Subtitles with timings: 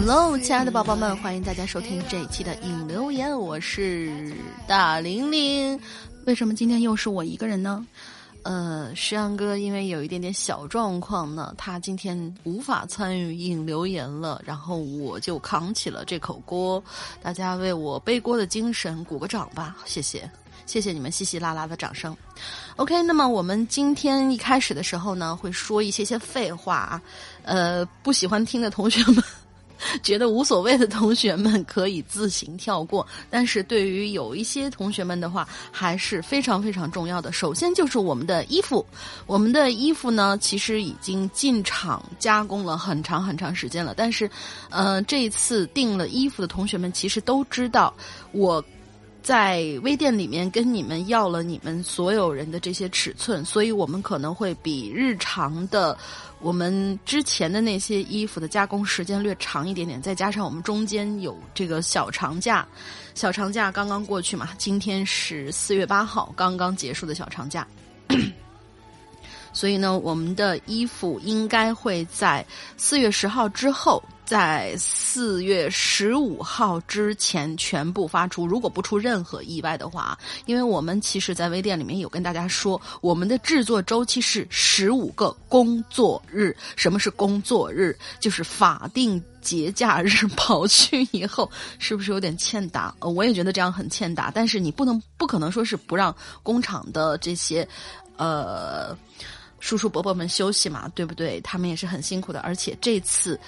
[0.00, 4.32] Hello，亲爱的宝宝们，欢迎大家收听这一期的影留言，我是
[4.64, 5.78] 大玲玲。
[6.24, 7.84] 为什么今天又是我一个人呢？
[8.44, 16.82] 呃，石阳哥因为有一点点小状况呢，他今天无法参与引留言了，然后我就扛起了这口锅。
[17.20, 20.30] 大家为我背锅的精神鼓个掌吧，谢谢，
[20.64, 22.16] 谢谢你们稀稀拉拉的掌声。
[22.76, 27.02] OK，那么我们今天一开始的时候呢，会说一些些废话啊，
[27.42, 29.24] 呃，不喜欢听的同学们。
[30.02, 37.32] 觉得无所谓的同学们可以自行跳过，但是对于有一些同学们的话，还是非常非常重要的。
[37.32, 38.84] 首先就是我们的衣服，
[39.26, 43.94] 我们的衣服呢，其实已经进厂加工了很长很长时间了。
[43.96, 44.30] 但是，
[44.70, 47.92] 呃，这一次订了衣服的同学们，其实都知道
[48.32, 48.62] 我。
[49.20, 55.98] 在微店里面跟你们要了你们所有人的这些尺寸，所以我们可能会比日常的
[56.40, 62.66] 我们之前的那些衣服的加工时间略长一点点，再加上我们中间有这个小长假，
[63.14, 67.66] 小长假刚刚过去嘛，今天是四月八号刚刚结束的小长假，
[69.52, 72.44] 所以呢，我们的衣服应该会在
[72.76, 74.02] 四月十号之后。
[74.28, 86.54] 在四月十五号之前全部发出，如果不出任何意外的话，因为我们其实，在微店里面有跟大家说，我们的制作周期是十五个工作日。
[86.76, 87.96] 什么是工作日？
[88.20, 92.94] 就是法定节假日刨去以后， 是不是有点欠打？
[92.98, 94.30] 呃，我也觉得这样很欠打。
[94.30, 97.66] 但是你不能不可能说是不让工厂的这些，
[98.18, 98.94] 呃，
[99.60, 101.40] 叔叔伯伯们休息嘛，对不对？
[101.42, 103.38] 他们也是很辛苦的，而且这次。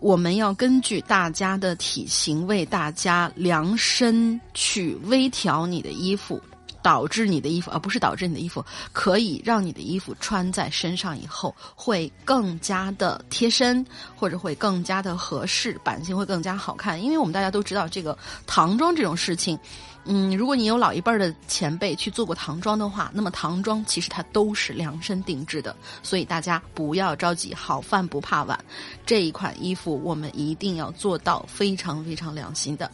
[0.00, 6.38] 我们要根据大家的体型为大家量身去微调你的衣服，
[6.82, 8.62] 导致你的衣服，而不是导致你的衣服
[8.92, 17.02] 可以让你的衣服穿在身上以后会更加的贴身，或者会更加的合适，版型会更加好看。
[17.02, 19.58] 因为我们大家都知道，这个唐装这种事情。
[20.06, 28.58] 嗯，如果你有老一辈的前辈去做过唐装的话，那么唐装其实它都是量身定制的，所以大家不要着急，好饭不怕晚。
[29.06, 32.90] 这一款衣服我们一定要做到非常非常良心的。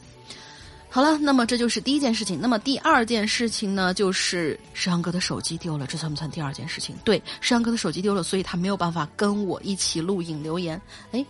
[0.88, 2.40] 好了，那么这就是第一件事情。
[2.40, 6.96] 那么第二件事情呢，就是石阳哥的手机丢了，这算不算第二件事情？
[7.04, 10.80] 对，石阳哥的手机丢了，所以他没有办法跟我一起录影留言。
[11.12, 11.24] 哎，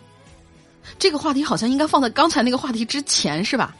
[0.98, 3.74] 这个话题好像应该放在刚才那个话题之前，是吧？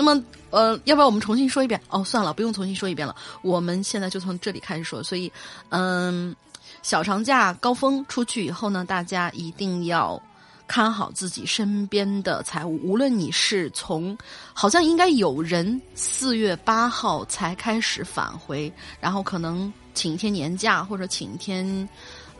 [0.00, 1.80] 那么，呃，要不要我们重新说一遍？
[1.88, 3.16] 哦，算了，不用重新说一遍了。
[3.42, 5.02] 我们现在就从这里开始说。
[5.02, 5.32] 所以，
[5.70, 6.32] 嗯，
[6.84, 10.22] 小长假高峰出去以后呢，大家一定要
[10.68, 12.78] 看好自己身边的财物。
[12.84, 14.16] 无论你是从，
[14.54, 21.88] 好像应该有人四月八号才开始返回，然后可能请一天年假或者请一天。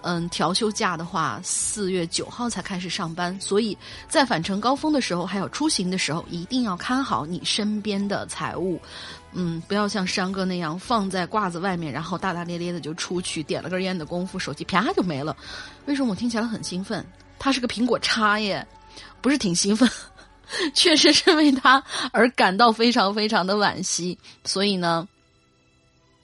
[0.02, 3.76] 嗯，调休假的话，四月九号才开始上班，所以
[4.08, 8.80] 在返程高峰的时候，还有出行的时候，一定要看好你身边的财物。
[9.32, 15.36] 嗯，不要像山哥那样放在褂子外面，然后大大咧咧的就出去，点了根烟的功夫，手机啪就没了。
[15.86, 17.04] 为什么我听起来很兴奋？
[17.38, 18.66] 它是个苹果叉耶，
[19.20, 19.88] 不是挺兴奋？
[20.74, 24.18] 确实是为他而感到非常非常的惋惜。
[24.44, 25.06] 所以呢。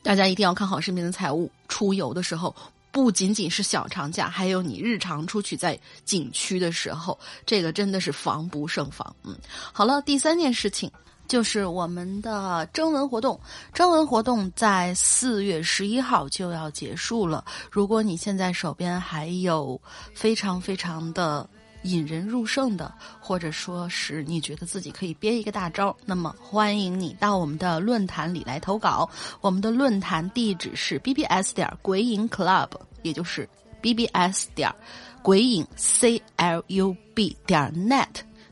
[0.03, 1.51] 大家一定要看好身边的财物。
[1.67, 2.55] 出游的时候，
[2.95, 9.15] 不仅仅是小长假，还有你日常出去在景区的时候，这个真的是防不胜防。
[9.25, 9.37] 嗯，
[9.73, 10.89] 好了，第三件事情。
[11.27, 13.41] 就是我们的征文活动，
[13.73, 17.43] 征文活动在四月十一号就要结束了。
[17.71, 19.81] 如果你现在手边还有
[20.15, 21.49] 非常非常的
[21.85, 29.09] 引人入胜的，或者说是你觉得自己可以编一个大招，那么欢迎你到我们的论坛里来投稿。
[29.41, 32.69] 我们的论坛地址是 bbs 点鬼影 club，
[33.03, 33.49] 也就是
[33.83, 34.75] bbs 点
[35.23, 38.09] 鬼影 c l u b 点 net。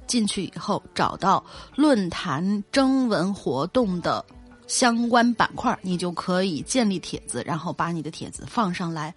[0.06, 1.42] 进去以后，找到
[1.74, 4.22] 论坛征文活动的
[4.66, 9.14] 相关板块，你就可以建立帖子，然后把你的帖子放上来。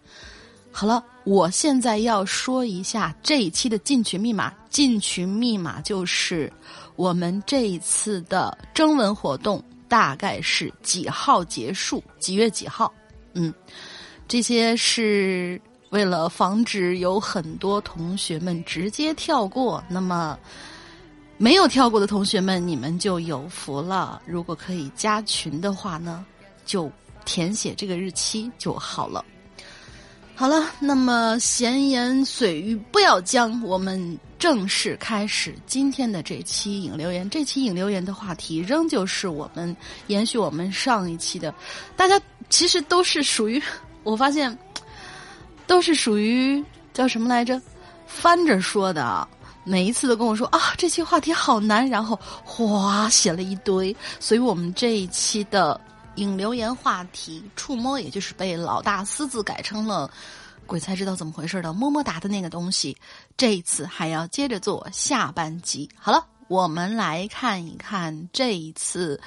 [0.78, 4.54] 好了，我现在要说一下这一期的进群密码。
[4.70, 6.52] 进群密码就是
[6.98, 12.94] 我们这一次的征文活动大概是几号结束，几月几号？
[13.36, 13.54] 嗯，
[14.28, 15.62] 这些是
[15.92, 19.82] 为了防止有很多同学们直接跳过。
[19.88, 20.38] 那么。
[21.38, 24.22] 没有跳过的同学们，你们就有福了。
[24.26, 26.26] 如果可以加群的话呢，
[26.66, 26.90] 就
[27.26, 29.24] 填写这个日期就好了。
[30.38, 37.28] 好了，那么闲言碎语不要讲，我们正式开始今天的这期引留言。
[37.30, 39.74] 这期引留言的话题仍旧是我们
[40.08, 41.56] 延续我们上一期的，
[41.96, 43.64] 大家其实都是属于，
[44.04, 44.56] 我发现
[45.66, 46.62] 都是属于
[46.94, 47.60] 叫什么来着，
[48.06, 49.26] 翻着说的。
[49.64, 53.96] 每一次都跟我说啊，这期话题好难，然后哗写了一堆。
[54.20, 55.80] 所以我们这一期的
[56.16, 60.10] 引留言话题“触摸”，也就是被老大私自改成了
[60.66, 62.96] “鬼才知道怎么回事”的么么哒的那个东西，
[63.36, 65.90] 这一次还要接着做下半集。
[65.96, 69.20] 好了，我们来看一看这一次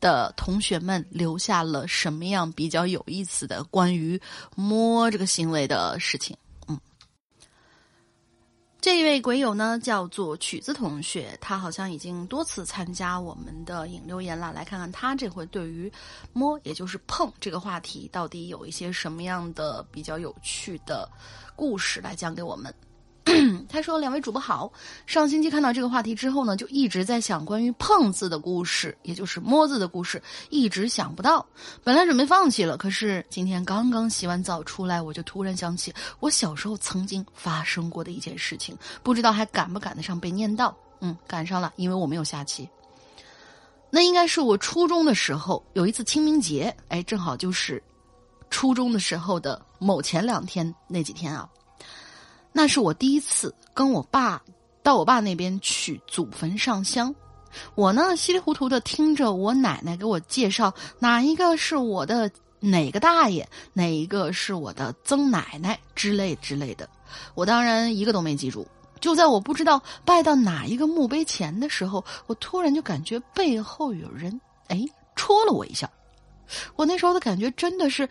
[0.00, 4.20] 的同学们留下了什么样比较有意思的关于
[4.54, 6.36] 摸这个行为的事情。
[8.80, 14.54] 这一位鬼友呢，叫做曲子同学，他好像已经多次参加我们的影留言了。
[14.54, 15.92] 来看看他这回对于
[16.32, 21.06] 摸，也就是碰这个话题，到底有一些什么样的比较有趣的
[21.54, 22.74] 故事来讲给我们。
[23.68, 24.72] 他说：“两位主播好，
[25.06, 31.44] 上星期看到这个话题之后呢，就一直在想关于碰字的故事，也就是摸字的故事，一直想不到。
[31.84, 40.74] 本来准备放弃了，可是今天刚刚洗完澡出来，我就突然想起我小时候曾经发生过的一件事情，不知道还赶不赶得上被念到？
[41.00, 42.68] 嗯，赶上了，因为我没有下棋。
[43.90, 47.82] 那应该是我初中的时候有一次清明节，哎，正好就是
[48.48, 51.46] 初中的时候的某前两天那几天啊。”
[52.52, 54.42] 那是我第一次跟我爸
[54.82, 57.14] 到我爸那边去祖坟上香，
[57.74, 66.88] 我呢稀里糊涂的听着我奶奶给我介绍哪一个是我的哪个大爷，哪一个是我的曾奶奶之类之类的，
[67.34, 68.66] 我当然一个都没记住。
[69.00, 74.38] 就在我不知道拜到哪一个墓碑前的时候，我突然就感觉背后有人
[74.68, 74.84] 哎
[75.16, 75.88] 戳了我一下，
[76.76, 78.08] 我那时候的感觉真的是，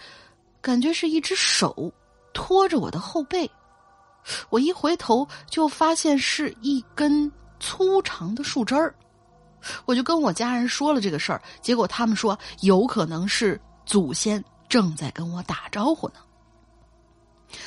[0.62, 1.94] 感觉是一只手
[2.34, 3.50] 托着我的后背。
[4.50, 8.94] 我一回头就发现是一根粗长的树枝儿，
[9.86, 16.16] 我就跟我家人说了这个事儿，结果他们说有可能是祖先正在跟我打招呼呢。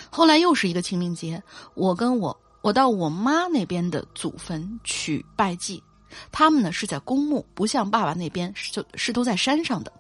[0.09, 1.42] 后来又是一个清明节，
[1.75, 5.82] 我跟我我到我妈那边的祖坟去拜祭，
[6.30, 9.92] 他们呢是在公墓，不像爸爸那边是是都在山上的。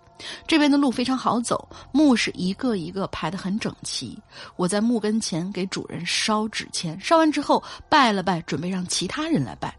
[0.46, 4.18] 这边的路非常好走，墓是一个一个排的很整齐。
[4.56, 9.76] 我在墓跟前给主人烧纸钱，烧完之后拜了拜，准备让其他人来拜。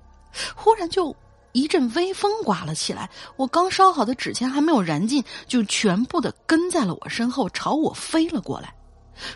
[0.56, 1.16] 忽然就
[1.52, 8.74] 一阵微风刮了起来，我刚烧好的纸钱还没有燃尽，就全部的跟在了我身后，朝我飞了过来。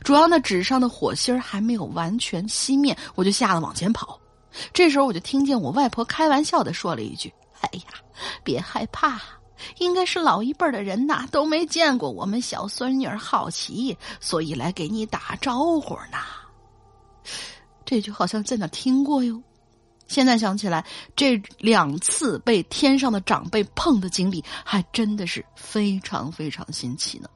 [0.04, 4.20] 主要那纸上的火星还没有完全熄灭，我就吓得往前跑。
[4.74, 7.94] 这时候我就听见我外婆开玩笑的说了一句：“哎呀，
[8.44, 9.22] 别害怕。”
[9.80, 16.18] 应该是老一辈的人呐，都没见过我们小孙女儿，好奇，所以来给你打招呼呢。
[17.86, 19.42] 这句好像在哪听过哟。
[20.08, 20.86] 现在想起来，
[21.16, 27.30] 这两次被天上的长辈碰的经历，还真的是非常非常新奇呢。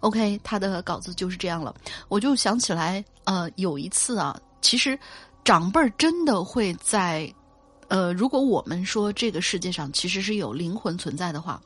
[0.00, 1.74] OK，他的稿子就是这样了。
[2.08, 4.98] 我就想起来，呃，有一次啊，其实
[5.44, 7.32] 长辈真的会在。
[7.90, 11.60] 呃，如果我们说这个世界上其实是有灵魂存在的话，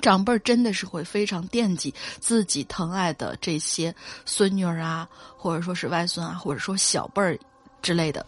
[0.00, 7.38] 长辈儿真的是会非常惦记自己疼爱的这些孙女儿啊，或者说是外孙啊，或者说小辈儿
[7.82, 8.24] 之类的。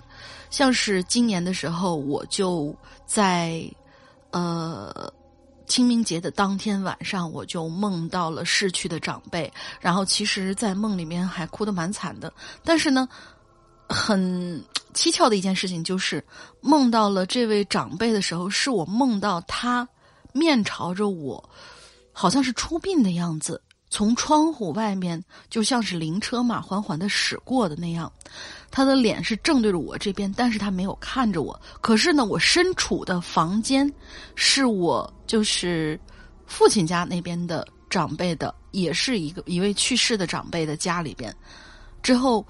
[0.50, 3.64] 像是今年的时候，我就在
[4.30, 5.12] 呃。
[5.68, 12.30] 清明节的当天晚上，我就梦到了逝去的长辈，然后其实，在梦里面还哭得蛮惨的。
[12.62, 13.08] 但是呢，
[13.88, 14.62] 很
[14.94, 16.24] 蹊跷的一件事情就是，
[16.60, 19.86] 梦到了这位长辈的时候，是我梦到他
[20.32, 21.42] 面朝着我，
[22.12, 23.60] 好像是出殡的样子，
[23.90, 28.10] 从窗户外面就像是灵车马缓缓的驶过的那样。
[28.70, 31.60] 他的脸是正对着我这边，但是他没有看着我。
[31.82, 33.90] 可是呢，我身处的房间
[34.34, 36.00] 是我就是
[36.46, 41.34] 父亲家那边的长辈的，也是一个一位去世的长辈的家里边。
[42.02, 42.46] 之后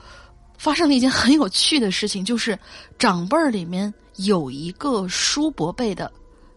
[0.62, 2.56] 发生了一件很有趣的事情，就是
[2.96, 6.08] 长辈儿里面有一个叔伯辈的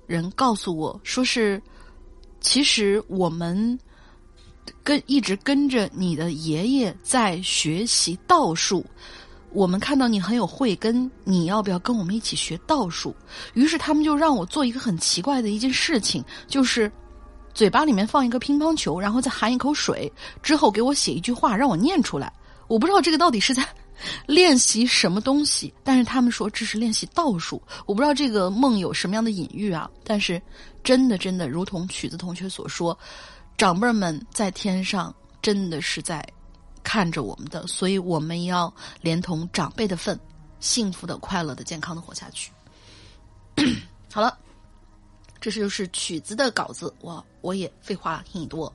[0.05, 1.59] 人告诉我说是，
[2.39, 3.79] 其实我们
[4.83, 8.85] 跟一直跟着你的爷爷在学习道术。
[9.49, 13.15] 我们看到你很有慧根，你要不要跟我们一起学道术？
[13.55, 16.91] 于是他们就让我做一个很奇怪的一件事情，就是
[17.55, 22.31] 嘴巴里面放一个乒乓球，然后再含一口水，之后给我写一句话，让我念出来。
[22.67, 23.67] 我不知道这个到底是在
[24.25, 27.61] 练习什么东西，但是他们说这是练习道术。
[27.85, 29.89] 我不知道这个梦有什么样的隐喻啊？
[30.03, 30.41] 但是
[30.83, 32.97] 真的真的，如同曲子同学所说，
[33.57, 36.25] 长辈们在天上真的是在。
[36.87, 38.71] 看着我们的，所以我们要
[39.01, 40.19] 连同长辈的份，
[40.59, 42.51] 幸福的、快乐的、健康的活下去。
[44.13, 44.37] 好了，
[45.41, 48.71] 这是就是曲子的稿子，我我也废话挺多。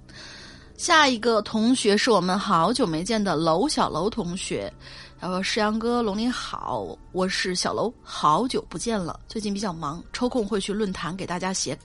[0.77, 4.73] 下一个同学是我们好久没见的楼小楼同学，
[5.21, 11.79] 他说：“世阳哥，龙林好，我是小楼，好久不见了，最近比较忙，抽空会去论坛给大家写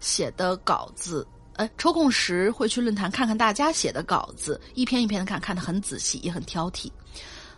[0.00, 6.90] 写的稿子。”哎，抽空时会去论坛看看大家写的稿子，一篇一篇的看，看得很仔细，也很挑剔。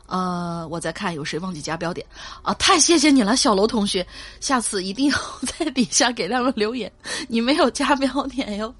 [0.06, 2.06] 呃，我在看有谁忘记加标点
[2.42, 2.52] 啊？
[2.54, 4.06] 太谢谢你了，小楼同学，
[4.40, 5.18] 下次一定要
[5.58, 6.92] 在底下给他们留言。
[7.28, 8.72] 你没有加标点哟。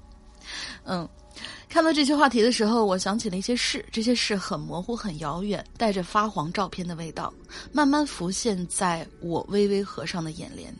[0.85, 1.07] 嗯，
[1.69, 7.31] 看到这些话题的时候，我想起了一些事，这些事很模糊、很遥远，带着发黄照片的味道，
[7.71, 10.75] 慢慢浮现在我微微合上的眼帘。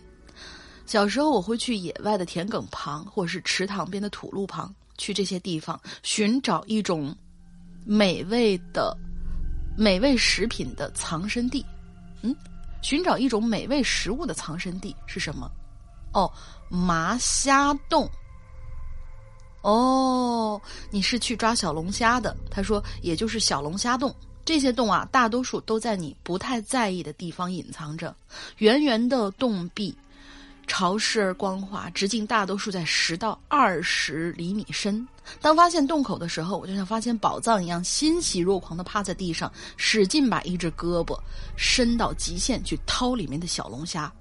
[0.88, 7.16] 小时候，我会去野外的田埂旁，或是池塘边的土路旁，去这些地方寻找一种
[7.86, 8.98] 美味的
[9.78, 11.64] 美味食品的藏身地。
[12.24, 12.36] 嗯，
[12.82, 15.50] 寻找一种美味食物的藏身地是什么？
[16.14, 16.30] 哦，
[16.68, 18.10] 麻虾洞。
[19.62, 22.36] 哦，你是去抓小龙虾的？
[22.50, 24.14] 他说，也就是小龙虾洞。
[24.46, 28.16] 这些洞啊，大多数都在你不太在意的地方隐藏着，
[28.58, 29.96] 圆圆的洞壁。
[30.66, 35.08] 潮湿而光滑，直径大多数在十到二十厘米深。
[35.42, 41.20] 当发现洞口的时候，我就像发现宝藏一样，欣喜若狂的趴在地上，使劲把一只胳膊
[41.56, 44.12] 伸到极限去掏里面的小龙虾。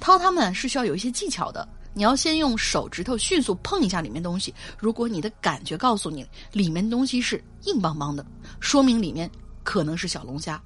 [0.00, 4.52] 掏它们是需要有一些技巧的，你要先用手指头迅速碰一下里面东西。
[4.76, 8.26] 如果你的感觉告诉你里面东西是硬邦邦的，
[8.60, 9.30] 说明里面
[9.62, 10.60] 可能是小龙虾。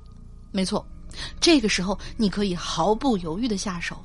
[0.51, 0.85] 没错，
[1.39, 4.03] 这个时候你可以毫不犹豫的下手。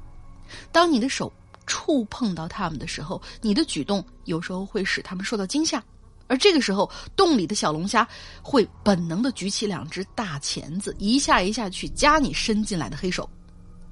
[0.71, 1.31] 当你的手
[1.65, 5.81] 触碰到它们的时候，你的举动有时候会使它们受到惊吓，
[6.27, 8.05] 而这个时候，洞里的小龙虾
[8.41, 13.27] 会本能的举起两只大钳子，一下一下去夹你伸进来的黑手，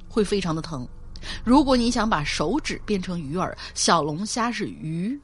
[0.10, 0.86] 会非常的疼。
[1.44, 5.20] 如果你想把手指变成鱼饵，小龙虾是鱼，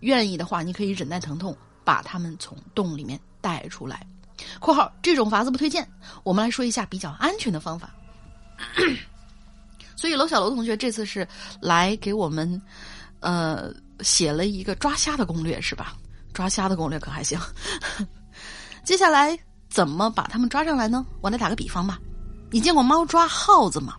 [0.00, 4.06] 愿意的话，你可以忍耐疼痛，把它们从洞里面带出来。
[4.60, 5.88] （括号这种法子不推荐。）
[6.24, 7.90] 我们来说一下比较安全的方法。
[9.96, 11.26] 所以，楼小楼同学这次是
[11.60, 12.60] 来给我们，
[13.20, 15.94] 呃，写了一个抓虾的攻略，是吧？
[16.32, 17.38] 抓虾的攻略可还行。
[18.84, 19.38] 接下来
[19.70, 21.06] 怎么把它们抓上来呢？
[21.20, 22.00] 我来打个比方吧。
[22.50, 23.94] 你见过猫抓耗子吗？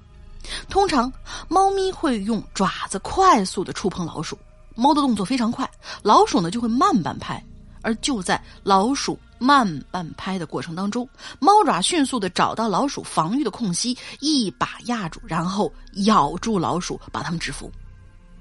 [0.69, 1.11] 通常，
[1.47, 4.37] 猫咪会用爪子快速的触碰老鼠，
[4.75, 5.69] 猫的动作非常快，
[6.01, 7.43] 老鼠呢就会慢半拍。
[7.85, 11.05] 而就在老鼠慢半拍的过程当中，
[11.37, 15.69] 猫爪迅速的找到老鼠防御的空隙，一把压住，然后
[16.05, 17.69] 咬住老鼠，把它们制服。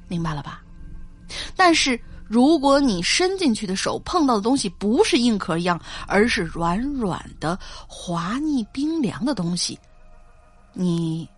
[0.06, 0.62] 明白了吧？
[1.56, 9.76] 但是如果你伸进去的手碰到的东西不是硬壳一样，而是软软的、滑腻、冰凉的东西，
[10.72, 11.28] 你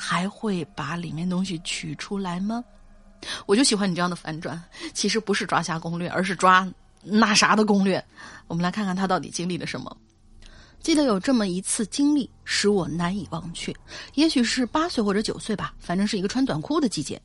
[0.00, 2.64] 还会把里面东西取出来吗？
[3.44, 4.60] 我就喜欢你这样的反转。
[4.94, 6.66] 其实不是抓虾攻略，而是抓。
[7.02, 8.02] 那啥的攻略，
[8.46, 9.94] 我们来看看他到底经历了什么。
[10.80, 13.74] 记得有这么一次经历，使我难以忘却。
[14.14, 17.20] 也许是八岁或者九岁吧，反正是一个穿短裤的季节。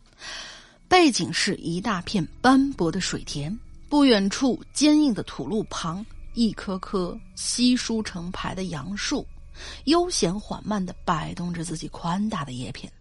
[0.89, 9.25] 背景是一大片斑驳的水田，不远处坚硬的土路旁，一棵棵稀疏成排的杨树，
[9.86, 12.92] 悠闲缓慢的摆动着自己宽大的叶片。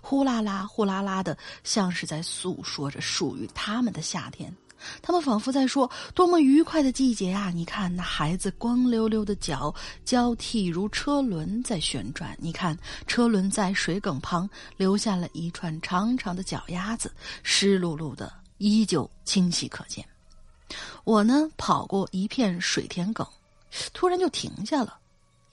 [0.00, 4.54] 呼啦啦、呼啦啦的，像是在诉说着属于他们的夏天。
[5.00, 7.50] 他们仿佛在说：“多么愉快的季节啊！
[7.50, 9.74] 你看那孩子光溜溜的脚
[10.04, 17.10] 交替如车轮在旋转，你看车轮在水埂旁留下了一串长长的脚丫子，
[17.42, 20.06] 湿漉漉的，依旧清晰可见。”
[21.04, 23.26] 我呢，跑过一片水田埂，
[23.94, 24.98] 突然就停下了，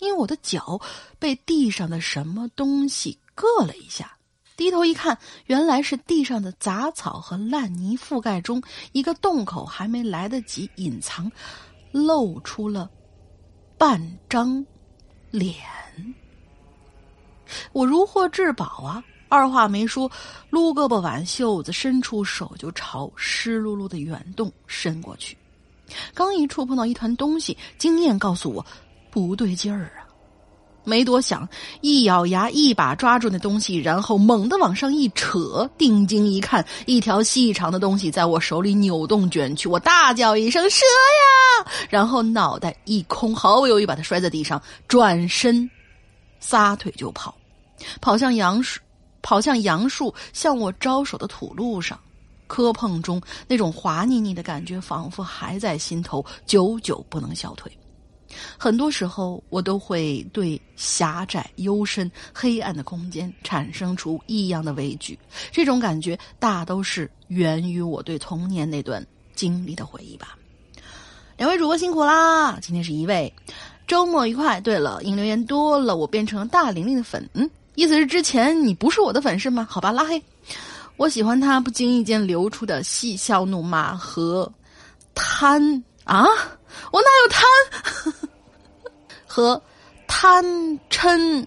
[0.02, 0.82] 因为我的脚
[1.18, 4.18] 被地上的什么东西硌了一下。
[4.58, 11.32] 低头一看，原来是地上的杂草和烂泥覆盖中一个洞口，还没来得及隐藏，
[11.92, 12.90] 露出了
[13.78, 14.64] 半张
[15.32, 15.56] 脸。
[17.72, 19.04] 我如获至宝啊！
[19.30, 20.12] 二话没说，
[20.50, 25.38] 撸胳膊挽袖子，伸出手就朝湿漉漉的圆洞伸过去。
[26.14, 28.66] 刚一触碰到一团东西，经验告诉我
[29.12, 30.08] 不对劲儿啊！
[30.84, 31.48] 没多想，
[31.82, 35.70] 一咬牙，一把抓住那东西，然后猛地往上一扯。
[35.78, 39.70] 定睛一看，一条细长的东西在我手里扭动卷曲。
[39.70, 45.70] 我大叫一声：“蛇呀！”然后脑袋一空，毫不犹豫把它摔在地上，转身
[46.40, 47.36] 撒腿就跑，
[48.02, 48.80] 跑向杨树，
[49.22, 52.00] 跑向杨树向我招手的土路上。
[52.48, 57.72] 磕碰中那种滑腻腻的感觉，仿佛还在心头，久久不能消退。
[58.58, 65.18] 很多时候，我都会对狭窄、幽深、黑暗的空间产生出异样的畏惧。
[65.52, 70.38] 这种感觉大都是源于我对童年那段经历的回忆吧。
[71.38, 72.60] 两位主播辛苦啦！
[72.62, 73.34] 今天是一位，
[73.88, 74.60] 周末愉快。
[74.62, 77.28] 对了，因留言多了，我变成了大玲玲的粉。
[77.34, 79.66] 嗯，意思是之前你不是我的粉是吗？
[79.68, 80.22] 好吧，拉黑。
[80.98, 84.52] 我喜欢他不经意间流出的嬉笑怒骂和
[85.16, 86.28] 贪啊。
[86.92, 87.44] 我哪有贪
[89.28, 89.62] 和
[90.08, 90.44] 贪
[90.90, 91.46] 嗔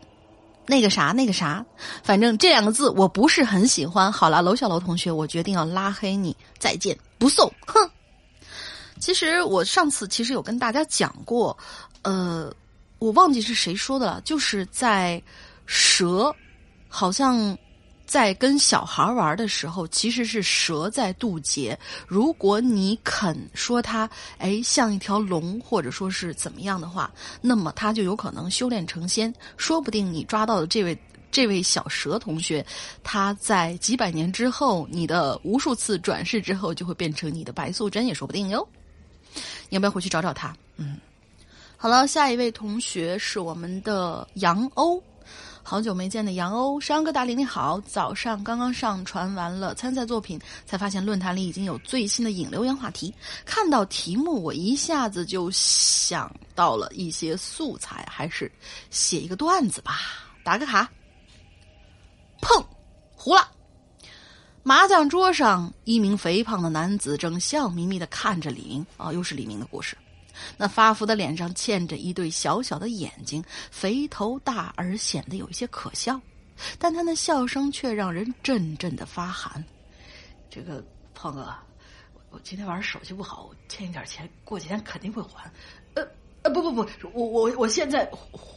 [0.66, 1.64] 那个啥那个啥，
[2.02, 4.10] 反正这两个字我不是很喜欢。
[4.10, 7.52] 好了，楼小楼同学，我决定要拉黑你，再见不送。
[7.66, 7.90] 哼！
[8.98, 11.56] 其实我上次其实有跟大家讲过，
[12.02, 12.50] 呃，
[12.98, 15.22] 我忘记是谁说的了，就是在
[15.66, 16.34] 蛇
[16.88, 17.56] 好像。
[18.14, 21.76] 在跟小孩玩的时候，其实是蛇在渡劫。
[22.06, 29.34] 如果你肯说它，哎，像一条龙，或者说是怎么样的话，那么它就有可能修炼成仙。
[29.56, 30.96] 说不定你抓到的这位
[31.32, 32.64] 这位小蛇同学，
[33.02, 38.64] 他在几百年之后，你的无数次转世之后，就会变成你的白素贞，也说不定哟。
[39.68, 40.56] 你要不要回去找找他？
[40.76, 40.98] 嗯，
[41.76, 45.02] 好了，下一位同学是我们的杨欧。
[45.66, 53.12] 好久没见的杨欧，山哥大林你好，早上刚刚上传完了参赛作品，才发现论坛里已经有最新的引流言话题。
[53.46, 58.52] 看到题目，我一下子就想到了一些素材，还是
[58.90, 60.00] 写一个段子吧。
[60.44, 60.86] 打个卡，
[62.42, 62.62] 砰，
[63.16, 63.48] 糊了。
[64.62, 68.86] 麻将桌上，一名肥胖的男子正笑眯眯的看着李明。
[68.98, 69.96] 啊，又是李明的故事。
[70.56, 76.20] 那发福的脸上嵌着一对小小的眼睛，肥头大耳，显得有一些可笑，
[76.78, 79.64] 但他那笑声却让人阵阵的发寒。
[80.50, 81.52] 这个胖哥，
[82.30, 85.50] 我今天晚上手气不好，欠一点钱，过几天肯定会还。
[85.94, 86.06] 呃
[86.42, 88.08] 呃，不不不，我我我现在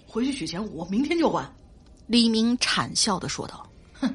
[0.05, 1.49] 回去取钱，我明天就还。
[2.07, 4.13] 李明惨笑的说道：“哼，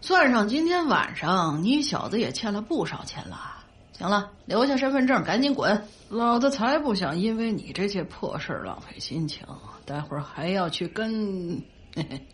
[0.00, 3.58] 算上今天晚上，你小子也欠了不少钱了。”
[4.00, 5.78] 行了，留下身份证，赶紧滚！
[6.08, 9.46] 老子才不想因为你这些破事浪费心情。
[9.84, 11.62] 待会儿还要去跟……
[11.94, 12.26] 嘿嘿，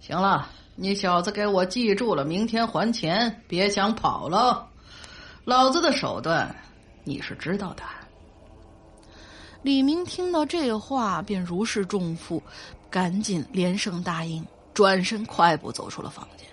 [0.00, 4.66] 行了，你小子给我记住了，明天还钱，别想跑了。
[5.44, 6.56] 老子的手段
[7.04, 7.82] 你是知道的。
[9.60, 12.42] 李明听到这话，便如释重负，
[12.88, 16.48] 赶紧连声答应，转身快步走出了房间。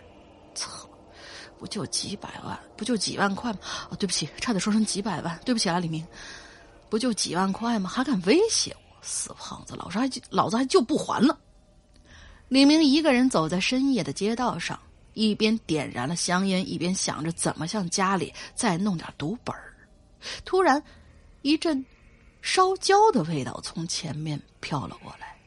[1.60, 2.58] 不就几百万？
[2.78, 3.60] 不就几万块吗？
[3.90, 5.38] 哦，对不起，差点说成几百万。
[5.44, 6.06] 对不起啊，李明，
[6.90, 7.90] 不就几万块吗？
[7.90, 8.96] 还敢威胁我？
[9.02, 11.38] 死胖子，老子还老子还就不还了！
[12.48, 14.80] 李明一个人走在深夜的街道上，
[15.14, 19.74] 一边点燃了香烟，一边想着怎么向家里再弄点赌本儿。
[20.44, 20.82] 突然，
[21.44, 21.86] 一阵
[22.42, 25.38] 烧焦的味道从前面飘了过来，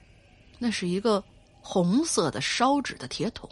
[0.59, 1.23] 那是一个
[1.61, 3.49] 红色的烧纸的铁桶。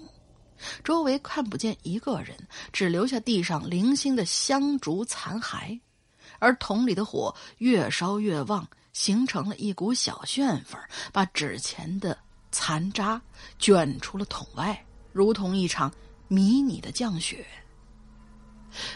[0.85, 2.37] 周围看不见一个人，
[2.73, 5.79] 只留下地上零星的香烛残骸，
[6.38, 10.81] 而桶里的火越烧越旺，形成了一股小旋风，
[11.12, 12.16] 把纸钱的
[12.51, 13.20] 残渣
[13.59, 15.92] 卷出了桶外，如同一场
[16.29, 17.46] 迷你的降雪。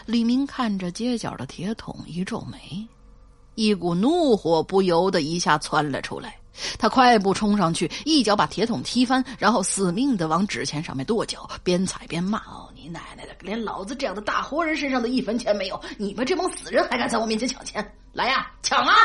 [0.05, 2.87] 李明看着街角的铁桶，一皱眉，
[3.55, 6.37] 一股怒火不由得一下窜了出来。
[6.77, 13.35] 他快步冲上去，一脚把铁桶踢翻，然后死命的往纸钱上面跺脚，边踩边骂：“哦，你奶奶的！
[13.41, 17.85] 连老子这样的大活人身上的一分钱没有，你们这帮死人还敢在我面前抢钱？
[18.13, 18.95] 来呀，抢啊！”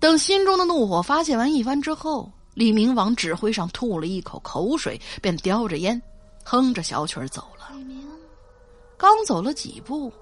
[0.00, 6.00] 等心中的怒火发泄完一番之后，李明往指挥上吐了一口口水，便叼着烟，
[6.44, 7.68] 哼着小曲儿走了。
[7.72, 8.06] 李明
[8.96, 10.12] 刚走了几步，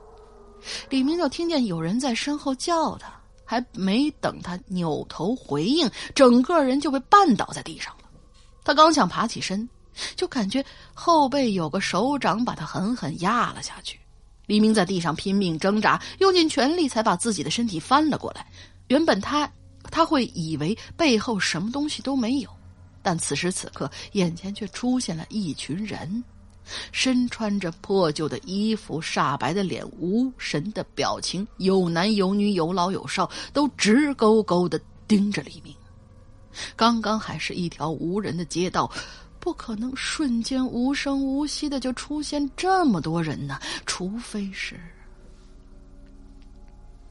[0.89, 3.16] 李明就听见有人在身后叫他。
[3.47, 8.09] 还没等他扭头回应，整个人就被绊倒在地上了。
[8.65, 9.67] 他刚想爬起身，
[10.17, 13.99] 就感觉后背有个手掌把他狠狠压了下去。
[14.47, 18.47] 黎明在地上拼命挣扎，用尽全力才把自己的身体翻了过来。
[18.89, 19.51] 原本他
[19.91, 22.51] 他会以为背后什么东西都没有，
[23.03, 26.23] 但此时此刻，眼前却出现了一群人。
[26.93, 35.75] 身穿着破旧的衣服，煞白的脸，无神的表情，有男有女，有老有少，都直勾勾的盯着李明。
[36.75, 38.91] 刚刚还是一条无人的街道，
[39.39, 44.81] 不可能瞬间无声无息的就出现这么多人呢，除非是……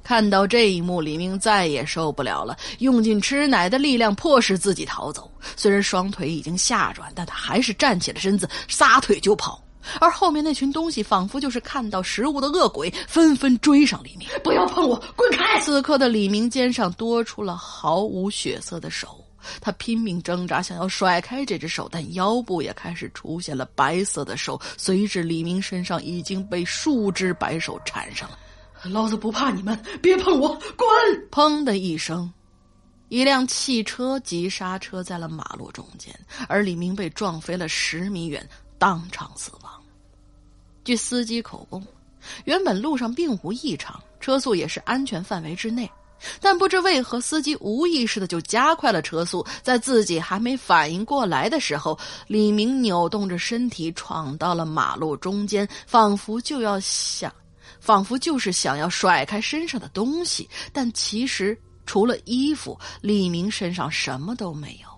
[0.06, 5.32] 看到这一幕，李明再也受不了了，用尽吃奶的力量迫使自己逃走。
[5.56, 9.60] 虽然双腿已经下软，但他还是站起了身子，撒腿就跑。
[10.00, 14.30] 而后面那群东西仿佛就是看到食物的恶鬼，纷纷追上李明。
[14.44, 15.60] 不要碰我，滚开！
[15.62, 19.26] 此刻的李明肩上多出了毫无血色的手，
[19.60, 28.38] 他拼命挣扎，想要甩开这只手，但腰部也开始出现了白色的手，随之李明身上已经被数只白手缠上了。
[28.92, 30.88] 老子不怕你们，别碰我，滚！
[31.32, 32.32] 砰的一声，
[33.10, 36.14] 一辆汽车急刹车在了马路中间，
[36.48, 39.72] 而李明被撞飞了十米远，当场死亡。
[40.84, 41.84] 据司机口供，
[42.44, 45.90] 原本路上并无异常，车速也是安全范围之内，
[46.40, 49.46] 但不知为何，司机无意识的就加快了车速。
[49.64, 57.34] 在自己还没反应过来的时候，李明扭动着身体闯到了马路中间，仿佛就要想。
[57.86, 64.90] 仿佛就是想要甩开身上的东西，但其实除了衣服，李明身上什么都没有。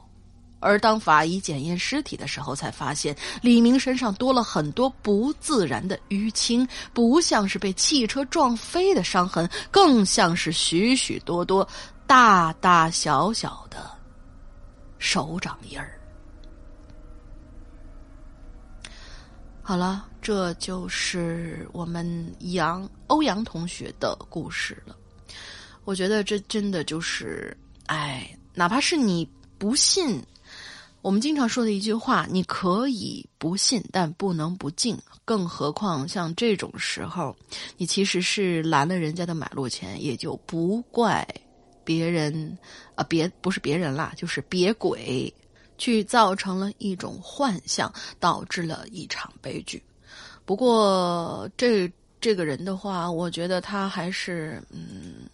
[0.62, 11.68] 而当法医检验尸体的时候，才发现李明身上多了很多不自然的淤青，不像是被汽车撞飞的伤痕，更像是许许多多
[12.08, 13.92] 大大小小的
[14.98, 16.00] 手掌印儿。
[19.62, 20.06] 好了。
[20.28, 24.94] 这就是我们杨欧阳同学的故事了。
[25.86, 29.26] 我觉得这真的就是，哎，哪怕是你
[29.58, 30.22] 不信，
[31.02, 35.00] 我们经常说的一句话，你可以不信，但不能不敬。
[35.24, 37.34] 更何况像这种时候，
[37.78, 41.26] 你其实是拦了人家的买路钱，也就不怪
[41.86, 42.58] 别人
[42.96, 45.34] 啊，别不是别人啦，就是别鬼
[45.78, 49.82] 去造成了一种幻象，导致了一场悲剧。
[50.48, 55.30] 不过，这这个人的话，我觉得他还是嗯，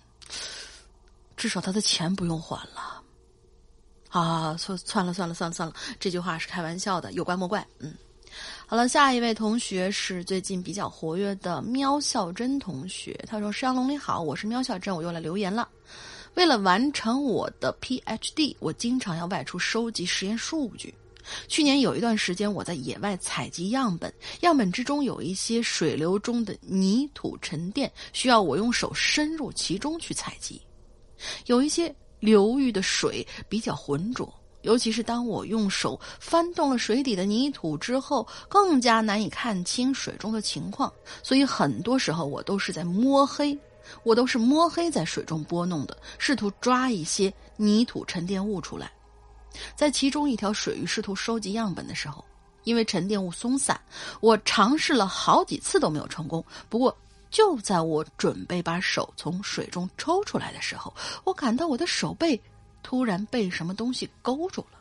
[1.37, 2.99] 至少他的钱不用还了。
[4.09, 7.63] 啊，算算了算了算了算了，这句话是开玩笑的，有怪莫怪。
[7.77, 7.93] 嗯，
[8.65, 15.69] 好了，下一位同学是最近比较活跃的喵笑珍同学，他说：“山龙你好，我是喵笑珍，我又来留言了。
[16.33, 20.91] 为了完成我的 PhD，我经常要外出收集实验数据。”
[21.47, 30.61] 去年有一段时间，我在野外采集样本，样本之中有一些水流中的泥土沉淀，需要我用手深入其中去采集。
[31.45, 34.33] 有一些流域的水比较浑浊，
[34.63, 40.91] 尤其是当我用手翻动了水底的泥土之后，更加难以看清水中的情况。
[41.21, 43.57] 所以很多时候我都是在摸黑，
[44.03, 48.91] 我都是摸黑在水中拨弄的，试图抓一些泥土沉淀物出来。
[49.75, 52.23] 在其中一条水域试图收集样本的时候，
[52.63, 53.79] 因为沉淀物松散，
[54.21, 56.43] 我尝试了好几次都没有成功。
[56.69, 56.95] 不过，
[57.29, 62.39] 就在我准备把手从水中抽出来的时候，我感到我的手背
[62.81, 64.79] 突然被什么东西勾住了。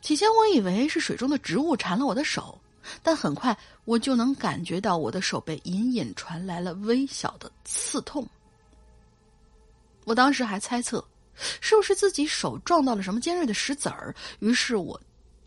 [0.00, 2.58] 起先我以为是水中的植物缠了我的手，
[3.02, 8.26] 但很快我就能感觉到我的手背隐隐传来了微小的刺痛。
[10.04, 11.04] 我当时还猜测。
[11.60, 14.14] 是不是自己手撞到了什么尖锐的石子儿？
[14.40, 15.00] 于是我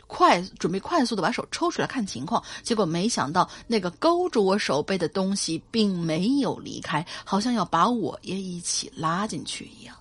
[0.08, 9.96] 快准备快速的把手抽出来看情况，结果没想到那个勾住我手背的东西并没有离开，好像要把我也一起拉进去一样。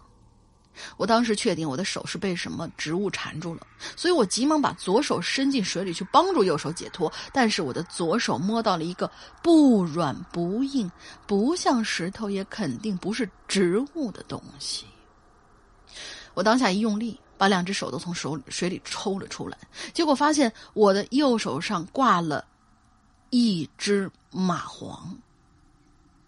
[0.96, 7.12] 我当时确定我的手是被什么植物缠住了，所以我急忙把左手伸进水里去帮助右手解脱。
[7.32, 9.08] 但是我的左手摸到了一个
[9.42, 10.90] 不软不硬、
[11.26, 14.86] 不像石头，也肯定不是植物的东西。
[16.34, 19.58] 我当下一用力，把两只手都从手水里抽了出来，
[19.92, 22.44] 结果发现我的右手上挂了
[23.30, 24.98] 一只蚂蟥。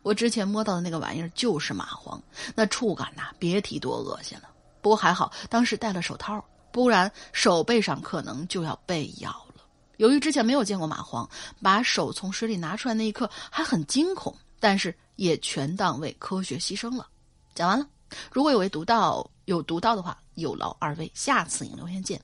[0.03, 2.21] 我之前摸到的那个玩意儿就是蚂蟥，
[2.55, 4.49] 那触感呐，别提多恶心了。
[4.83, 9.63] 不过还好，当时戴了手套，不然手背上可能就要被咬了。
[9.97, 11.27] 由于之前没有见过蚂蟥，
[11.63, 17.09] 把手从水里拿出来那一刻还很惊恐，但是也全当为科学牺牲了。
[17.55, 17.87] 讲完了，
[18.31, 22.21] 如果有位读到有读到的话，有劳二位下次引留言见。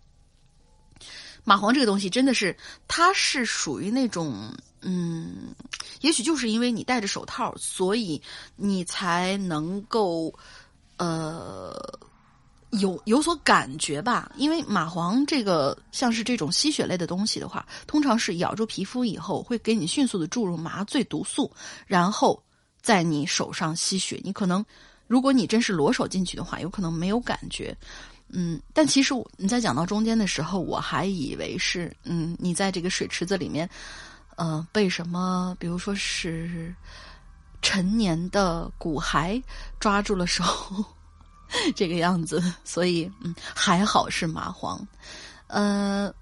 [1.45, 2.55] 蚂蟥这个东西真的是，
[2.87, 5.55] 它是属于那种，嗯，
[6.03, 8.21] 也许就是因为你戴着手套，所以
[8.57, 10.33] 你才能够，
[10.99, 11.75] 呃，
[12.73, 14.31] 有有所感觉吧。
[14.37, 21.51] 因为蚂蟥这个像是这种吸血类的东西的话，通常是咬住皮肤以后，会给你迅速的注入麻醉毒素，
[21.87, 22.41] 然后
[22.83, 24.21] 在你手上吸血。
[24.23, 24.65] 你可能，
[25.11, 27.77] 如果你真是裸手进去的话，有可能没有感觉。
[28.29, 33.69] 嗯，但其实你在讲到中间的时候，我还以为是嗯，你在这个水池子里面，
[34.37, 36.73] 呃，被什么，比如说是
[37.61, 39.43] 陈年的骨骸
[39.81, 40.45] 抓住了手，
[41.75, 44.81] 这个样子，所以嗯，还好是麻黄，
[45.49, 46.15] 呃。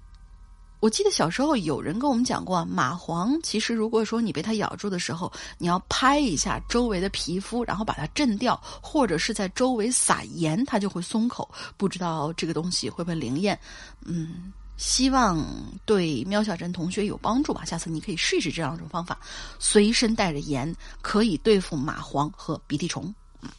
[0.80, 11.50] 我记得小时候有人跟我们讲过，蚂蟥其实如果说你被它咬住的时候，你要拍一下周围的皮肤，然后把它震掉，或者是在周围撒盐，它就会松口。
[11.76, 13.58] 不知道这个东西会不会灵验？
[14.04, 15.44] 嗯，希望
[15.84, 17.64] 对喵小珍同学有帮助吧。
[17.64, 19.18] 下次你可以试一试这样一种方法，
[19.58, 23.12] 随身带着盐，可以对付蚂蟥和鼻涕虫。
[23.42, 23.50] 嗯，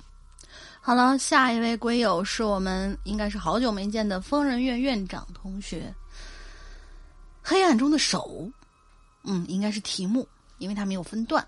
[0.79, 5.93] 好了，下一位龟友是我们应该是好久没见的疯人院院长同学。
[7.49, 8.47] 黑暗中的手，
[9.23, 10.27] 嗯，应该是题目，
[10.59, 11.43] 因为它没有分段。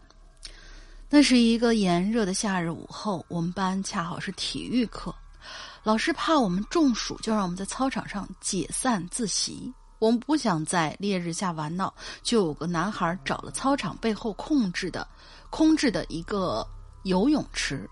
[1.12, 5.14] 那是一个炎热的夏日午后，我们班恰好是体育课，
[5.84, 9.72] 老师怕我们中暑，就让我们在操场上解散自习。
[10.00, 15.08] 我们不想在烈日下玩闹，就有个男孩找了操场背后控制的、
[15.52, 16.68] 空置的一个
[17.04, 17.88] 游泳池。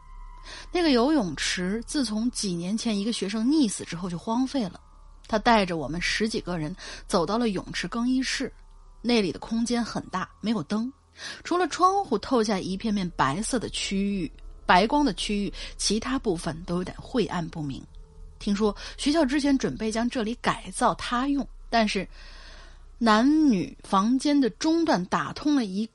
[0.72, 4.82] 那个游泳池自从几年前一个学生溺死之后就荒废了。
[5.30, 6.76] 他带着我们十几个人
[7.08, 8.52] 走到了泳池更衣室，
[9.02, 10.92] 那里的空间很大，没有灯，
[11.44, 14.30] 除了窗户透下一片片白色的区域、
[14.66, 17.82] 白光的区域，其他部分都有点晦暗不明。
[18.40, 22.08] 听说学校之前准备将这里改造他用，但是
[22.98, 25.88] 男女房间的中段打通了一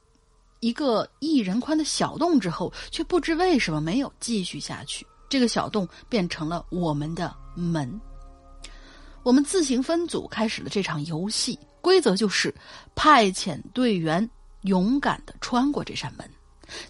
[0.61, 5.05] 一个一人宽的小洞之后，却不知为什么没有继续下去。
[5.29, 8.01] 这个小洞变成了我们的门。
[9.25, 12.55] 我们自行分组开始了这场游戏，规则就是
[12.95, 14.29] 派遣队员
[14.65, 16.31] 勇敢的穿过这扇门，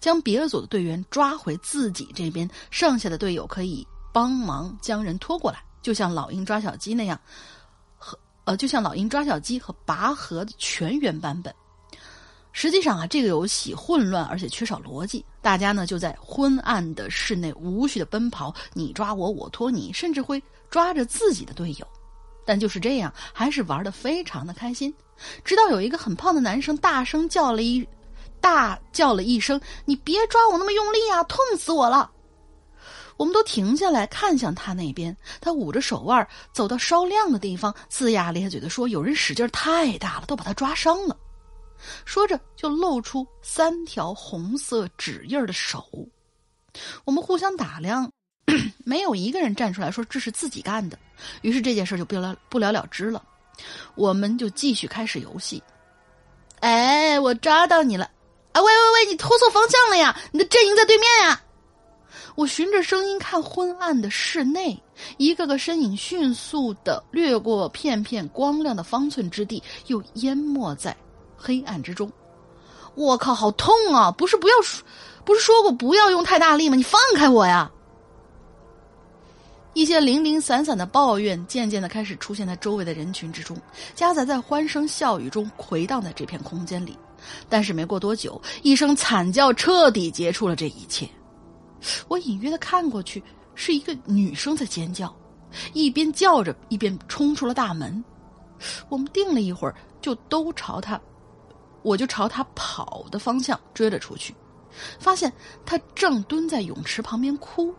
[0.01, 7.19] 将别组的队员抓回自己这边，剩下的队友可以帮忙将人拖过来，就像老鹰抓小鸡那样，
[7.97, 11.55] 和呃，就像老鹰抓小鸡和拔河的全员版本。
[12.51, 21.87] 实际上啊，这个游戏混乱而且缺少逻辑，大家呢就在昏暗的室内无序的奔跑，你抓我，我拖你，甚至会抓着自己的队友。
[22.45, 24.93] 但就是这样，还是玩的非常的开心。
[25.45, 27.87] 直到有一个很胖的男生大声叫了一，
[28.41, 32.11] 大叫了一声：“你别抓我那么用力啊，痛死我了！”
[33.17, 41.17] 我们都停下来看向他那边，他捂着手腕走到稍亮的地方，龇牙咧嘴的说：“有人使劲太大了，都把他抓伤了。”
[42.05, 45.85] 说着就露出三条红色指印的手。
[47.05, 48.11] 我们互相打量。
[48.85, 50.99] 没有一个人站出来说这是自己干的，
[51.43, 53.23] 于是这件事就不了不了了之了。
[53.95, 55.63] 我们就继续开始游戏。
[56.61, 58.05] 哎，我抓到你了！
[58.53, 60.17] 啊，喂喂喂，你拖错方向了呀！
[60.33, 61.41] 你的阵营在对面呀！
[62.35, 64.81] 我循着声音看昏暗的室内，
[65.19, 70.97] 一个个身影迅速的掠过片片光亮的方寸之地，又淹没在
[71.37, 72.11] 黑暗之中。
[72.95, 74.11] 我靠，好痛啊！
[74.11, 74.55] 不是不要，
[75.25, 76.77] 不是说过不要用太大力吗？
[76.77, 77.71] 你放开我呀！
[79.75, 83.57] 一些零零散散的抱怨渐渐的开始出现在周围的人群之中，
[83.95, 86.97] 夹杂在欢声笑语中回荡在这片空间里。
[87.49, 91.09] 但是没过多久，一声惨叫彻底结束了这一切。
[92.07, 93.23] 我隐约的看过去，
[93.57, 95.15] 是一个女生在尖叫，
[95.73, 98.03] 一边叫着一边冲出了大门。
[98.89, 101.01] 我们定了一会儿，就都朝她，
[101.83, 104.33] 我就朝她跑的方向追了出去，
[105.01, 105.33] 发现
[105.67, 107.75] 她正蹲在泳池旁边哭。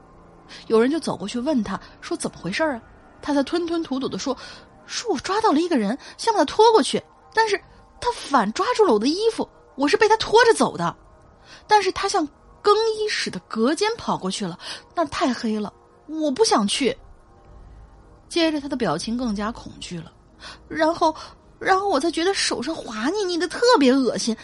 [0.67, 2.81] 有人就走过去问他说：“怎么回事啊？”
[3.21, 4.37] 他才吞吞吐吐的说
[4.85, 7.01] ：“说我抓到了一个人，想把他拖过去，
[7.33, 7.59] 但是
[7.99, 10.95] 他反抓住了我的衣服，我是被他拖着走的。
[11.67, 12.27] 但是他向
[12.61, 14.57] 更衣室的隔间跑过去了，
[14.93, 15.73] 那太黑了，
[16.07, 16.95] 我不想去。”
[18.29, 20.11] 接着他的表情更加恐惧了，
[20.67, 21.15] 然后，
[21.59, 24.35] 然后我才觉得手上滑腻腻的，特别恶心。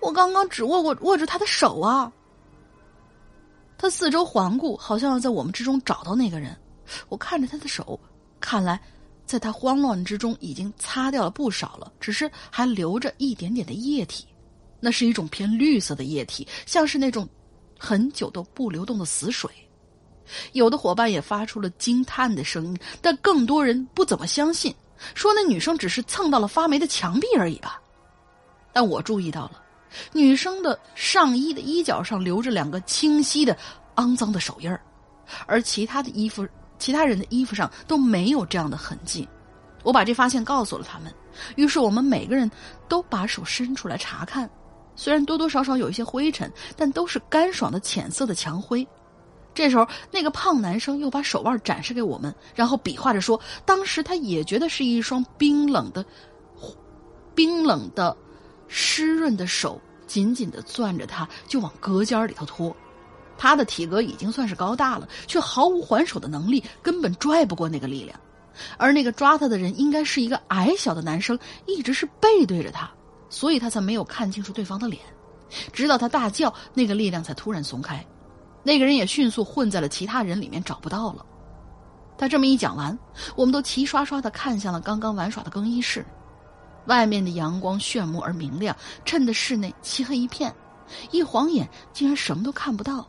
[0.00, 2.12] 我刚刚只握过握着他的手啊。
[3.78, 6.54] 他四周环顾，好像要在我们之中找到那个人。
[7.08, 7.98] 我看着他的手，
[8.40, 8.78] 看来
[9.24, 14.26] 在他慌乱之中已经擦掉了不少了，只是还留着一点点的液体。
[14.80, 17.28] 那是一种偏绿色的液体，像是那种
[17.78, 19.50] 很久都不流动的死水。
[20.52, 24.74] 有的伙伴也发出了惊叹的声音，但更多人不怎么相信，
[25.14, 27.80] 说那女生只是蹭到了发霉的墙壁而已吧。
[28.72, 29.62] 但我注意到了，
[30.12, 33.56] 女生的上衣的衣角上留着两个清晰的、
[33.96, 34.80] 肮脏的手印儿，
[35.46, 36.46] 而其他的衣服、
[36.78, 39.28] 其他人的衣服上都没有这样的痕迹。
[39.82, 41.12] 我把这发现告诉了他们，
[41.56, 42.50] 于是我们每个人
[42.88, 44.48] 都把手伸出来查看，
[44.96, 48.86] 虽然多多少少有一些灰尘，但都是干爽的浅色的墙灰。
[49.54, 56.04] 这时候，那个胖男生又把手腕展示给我们，然后比划着说：“当时他也觉得是一双冰冷的、
[57.34, 58.16] 冰冷的、
[58.68, 62.74] 湿润的手紧紧的攥着他，就往隔间里头拖。
[63.36, 68.18] 他的体格已经算是高大了，却毫无还手的能力，根本拽不过那个力量。
[68.76, 72.90] 而那个抓他的人应该是一个矮小的男生，一直是背对着他，
[73.30, 75.00] 所以他才没有看清楚对方的脸。
[75.72, 78.04] 直到他大叫，那个力量才突然松开。”
[78.64, 81.24] 那个人也迅速混在了其他人里面，找不到了。
[82.18, 82.98] 他这么一讲完，
[83.36, 86.04] 我们都齐刷刷的看向了刚刚玩耍的更衣室。
[86.88, 90.54] 外面的阳光炫目而明亮，衬得室内漆黑一片。
[91.10, 93.08] 一晃眼，竟然什么都看不到。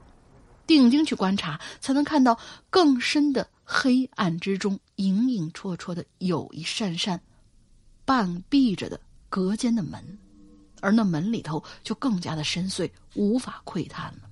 [0.67, 2.37] 定睛去观察，才能看到
[2.69, 7.19] 更深的黑暗之中，影影绰绰的有一扇扇
[8.05, 10.19] 半闭着的隔间的门，
[10.81, 14.28] 而那门里头就更加的深邃，无法窥探了。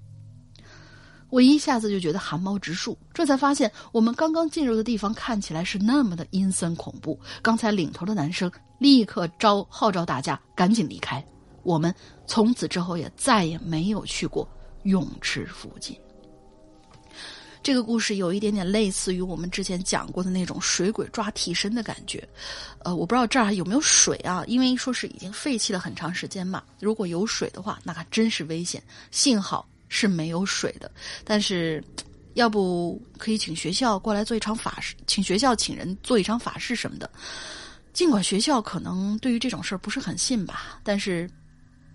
[1.30, 7.20] 我一下子就觉得汗毛直竖，这才发现我们刚刚进入的地方看起来是那么的阴森恐怖。
[7.42, 11.24] 刚才领头的男生立刻招号召大家赶紧离开。
[11.64, 11.94] 我们
[12.26, 14.48] 从此之后也再也没有去过
[14.84, 16.00] 泳池附近。
[17.62, 22.26] 这个故事有一点点类似于我们之前讲过的那种水鬼抓替身的感觉。
[22.86, 24.46] 呃，我不知道这儿有没有水啊？
[24.48, 26.64] 因为说是已经废弃了很长时间嘛。
[26.80, 28.82] 如果有水的话，那还真是危险。
[29.12, 29.68] 幸好。
[29.90, 30.92] 是没有水的，
[31.24, 31.84] 但是，
[32.34, 37.10] 要不可以请学校过来做一场法事，请学校请人做一场法事什么的。
[37.94, 41.28] 尽管学校可能对于这种事儿不是很信吧，但是，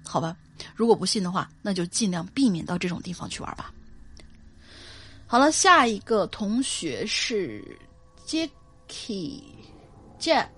[0.04, 0.36] 好吧，
[0.74, 3.72] 如果不信的话，那就尽量避免到这种地方去玩吧。
[5.26, 7.64] 好了，下一个同学是
[8.26, 9.42] Jacky
[10.18, 10.48] Jack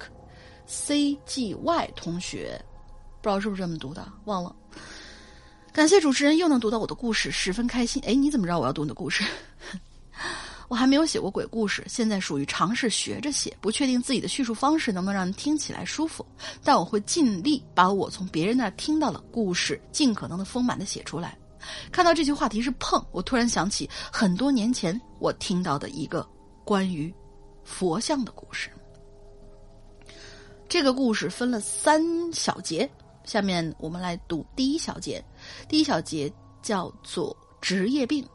[0.66, 2.58] C G Y 同学，
[3.20, 4.56] 不知道是不是这么读的，忘了。
[5.74, 8.00] 感谢主持人又能读到我的故事，十分开心。
[8.06, 9.24] 哎，你怎么知道我要读你的故事？
[10.70, 16.24] 我还没有写过鬼故事，现在属于尝试学着写，不确定自己的叙述方式能不能让人听起来舒服，
[16.62, 21.36] 但我会尽力把我从别人那听到的故事尽可能的丰满的写出来。
[21.90, 26.24] 看到这句话题是碰，我突然想起很多年前我听到的一个
[26.62, 27.12] 关于
[27.64, 28.70] 佛像的故事。
[30.68, 32.00] 这个故事分了三
[32.32, 32.88] 小节。
[33.24, 35.24] 下面我们来读第一小节，
[35.68, 36.32] 第一小节
[36.62, 38.26] 叫做职业病。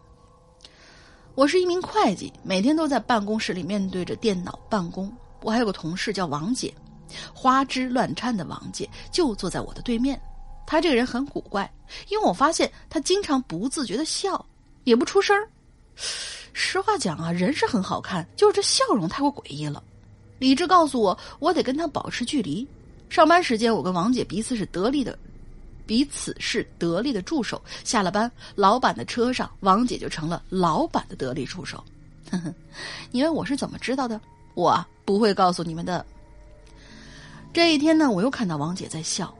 [1.36, 5.12] 我是一名会计，每天都在办公室里面对着电脑办公。
[5.42, 6.74] 我还有个同事叫王姐，
[7.34, 10.20] 花枝乱颤的王姐就坐在我的对面。
[10.66, 11.72] 她这个人很古怪，
[12.10, 14.44] 因为我发现她经常不自觉的笑，
[14.84, 15.36] 也不出声
[16.52, 19.82] 实话讲啊，人是很好看，就是这笑容太过诡异了。
[20.40, 22.68] 理智告诉我，我得跟她保持距离。
[23.10, 25.18] 上班时间，我跟王姐彼此是得力的，
[25.86, 27.62] 彼此是得力的助手。
[27.84, 31.84] 下了班，老板的车上，王姐就成了老板的得力助手。
[32.30, 32.54] 呵呵，
[33.12, 34.22] 你问我是怎么知道的？
[34.54, 36.06] 我不会告诉你们的。
[37.52, 39.34] 这一天呢，我又看到王姐在笑，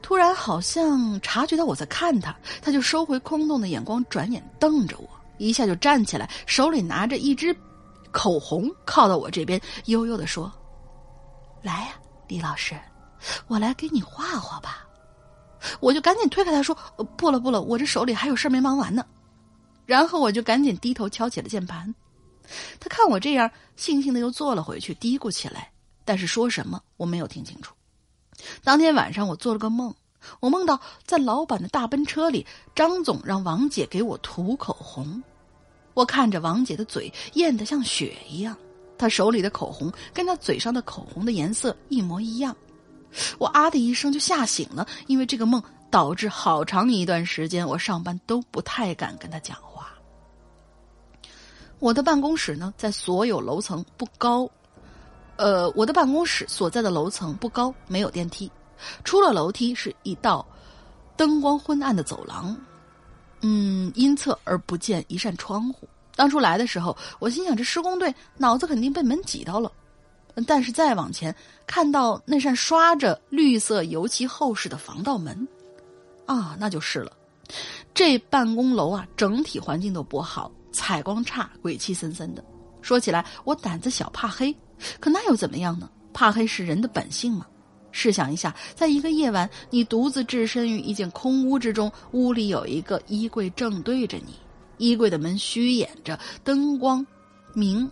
[0.00, 7.54] 突然好像察觉到我在看她，她就收回空洞的眼光，转眼瞪着我，一下就站起来，手里拿着一支
[8.10, 10.50] 口红，靠到我这边，悠悠的说
[11.60, 12.74] ：“来呀，李老师。”
[13.46, 14.86] 我来给你画画吧，
[15.80, 16.76] 我就赶紧推开他说
[17.16, 19.04] ：“不了不了，我这手里还有事没忙完呢。”
[19.86, 21.94] 然后我就赶紧低头敲起了键盘。
[22.78, 25.70] 他看我这样，悻悻的又坐了回去，嘀咕起来，
[26.04, 27.74] 但是说什么我没有听清楚。
[28.62, 29.94] 当天晚上我做了个梦，
[30.40, 35.22] 我梦到在老板的大奔车里，张总让王姐给我涂口红。
[35.94, 38.56] 我看着王姐的嘴艳得像雪一样，
[38.98, 42.54] 她手里的口红跟她嘴上的口红的颜色一模一样。
[43.38, 49.92] 我啊的一声就吓醒了，因为这个梦导致好长一段时间我上班都不太敢跟他讲话。
[51.78, 54.48] 我的办公室呢，在所有楼层不高，
[55.36, 58.50] 呃，我的办公室所在的楼层不高，没有电梯，
[59.04, 60.46] 出了楼梯是一道
[61.16, 62.56] 灯光昏暗的走廊，
[63.42, 65.86] 嗯，阴侧而不见一扇窗户。
[66.16, 69.70] 当初来的时候，我心想这施工队脑子肯定被门挤到了，
[70.46, 71.34] 但是再往前
[71.66, 75.46] 看到那扇刷着绿色油漆厚实的防盗门，
[76.26, 77.12] 啊，那就是了。
[77.92, 82.42] 这办公楼啊，整体环境都不好，采光差，鬼气森森的。
[82.80, 84.54] 说起来，我胆子小，怕黑，
[84.98, 85.88] 可那又怎么样呢？
[86.12, 87.46] 怕黑是人的本性嘛。
[87.92, 94.34] 试想一下，在一个夜晚，你独自置身于一间空屋之中，屋里有一个衣柜正对着你，
[94.78, 97.06] 衣柜的门虚掩着，灯光
[97.52, 97.88] 明，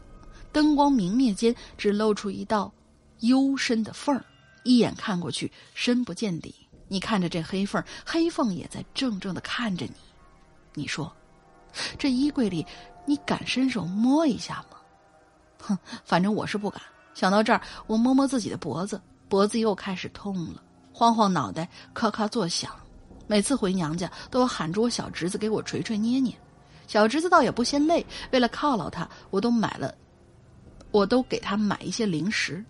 [0.52, 2.72] 灯光明灭间只露出一道
[3.20, 4.24] 幽深的缝儿，
[4.64, 6.54] 一眼看过去深不见底。
[6.88, 9.94] 你看着这黑缝，黑缝也在怔怔的看着你。
[10.74, 11.10] 你说，
[11.98, 12.66] 这衣柜里，
[13.06, 14.76] 你敢伸手摸一下吗？
[15.58, 16.82] 哼，反正我是不敢。
[17.14, 22.70] 想到这儿，我摸摸自己的脖子，脖子又开始痛了，晃晃脑袋，咔咔作响。
[23.26, 26.36] 每次回娘家，都要喊住我小侄子给我捶捶捏捏。
[26.86, 29.94] 小侄子倒也不嫌累，为了犒劳他，我都买了，
[30.92, 32.64] 我都给他买一些零食。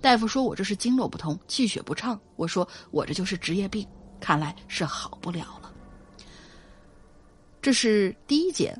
[0.00, 2.20] 大夫说我这是经络不通，气血不畅。
[2.34, 3.86] 我说我这就是职业病，
[4.18, 5.72] 看来是好不了了。
[7.62, 8.76] 这是第一节，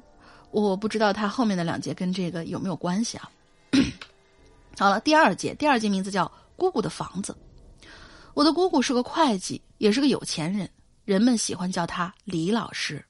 [0.51, 3.30] 我不知道他后面的两节跟这个有没有关系啊？
[4.78, 6.24] 好了，第二节，第二节名字叫
[6.57, 7.32] 《姑姑的房子》。
[8.34, 10.68] 我的姑姑是个会计，也是个有钱人，
[11.05, 13.05] 人们喜欢叫她李老师。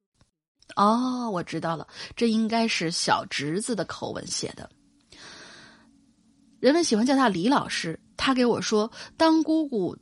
[0.76, 4.68] 哦，我知道了，这应该是小侄子的口吻写的。
[6.61, 7.99] 人们喜欢叫他李老师。
[8.17, 9.97] 他给我说，当姑姑，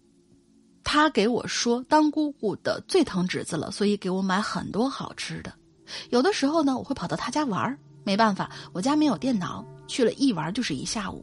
[0.83, 5.53] 他给我说，当姑姑的最疼侄子了，所以给我买很多好吃的。
[6.09, 11.23] 有的时候呢，我会跑到他家玩没办法，我家没有电脑，去了一玩就是一下午。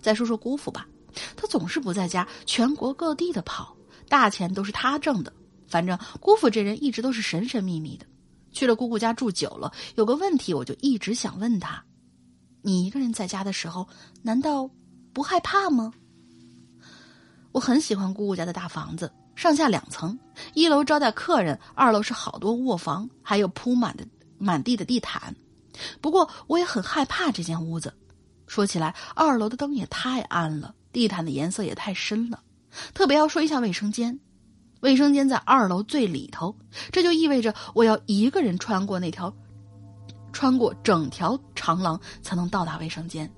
[0.00, 0.84] 再说说姑父吧，
[1.36, 3.76] 他总是不在家，全国各地的跑，
[4.08, 5.32] 大钱都是他挣的。
[5.68, 8.04] 反正姑父这人一直都是神神秘秘的。
[8.50, 11.82] 去了姑姑家住久了，有个问题我就一直想问他。
[12.62, 13.86] 你一个人在家的时候，
[14.22, 14.70] 难道
[15.12, 15.92] 不害怕吗？
[17.50, 20.18] 我很喜欢姑姑家的大房子，上下两层，
[20.54, 24.06] 一楼招待客人，二楼是好多卧房，还有铺满的
[24.38, 25.34] 满地的地毯。
[26.00, 27.92] 不过我也很害怕这间屋子。
[28.46, 32.40] 说起来，二楼的灯也太暗了，地毯的颜色也太深了。
[32.94, 34.18] 特别要说一下卫生间，
[34.80, 36.56] 卫生间在二楼最里头，
[36.90, 39.34] 这就意味着我要一个人穿过那条。
[40.32, 43.30] 穿过整条长廊才能到达卫生间，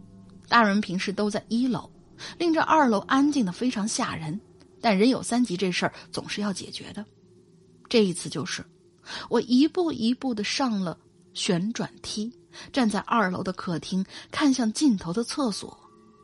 [0.49, 1.90] 大人平时都在一楼，
[2.38, 4.40] 令这二楼安静的非常吓人。
[4.80, 7.05] 但人有三急，这事儿总是要解决的。
[7.88, 8.64] 这一次就是，
[9.28, 10.99] 我一步一步的上了
[11.32, 12.30] 旋转梯，
[12.72, 15.78] 站在二楼的客厅，看向尽头的厕所，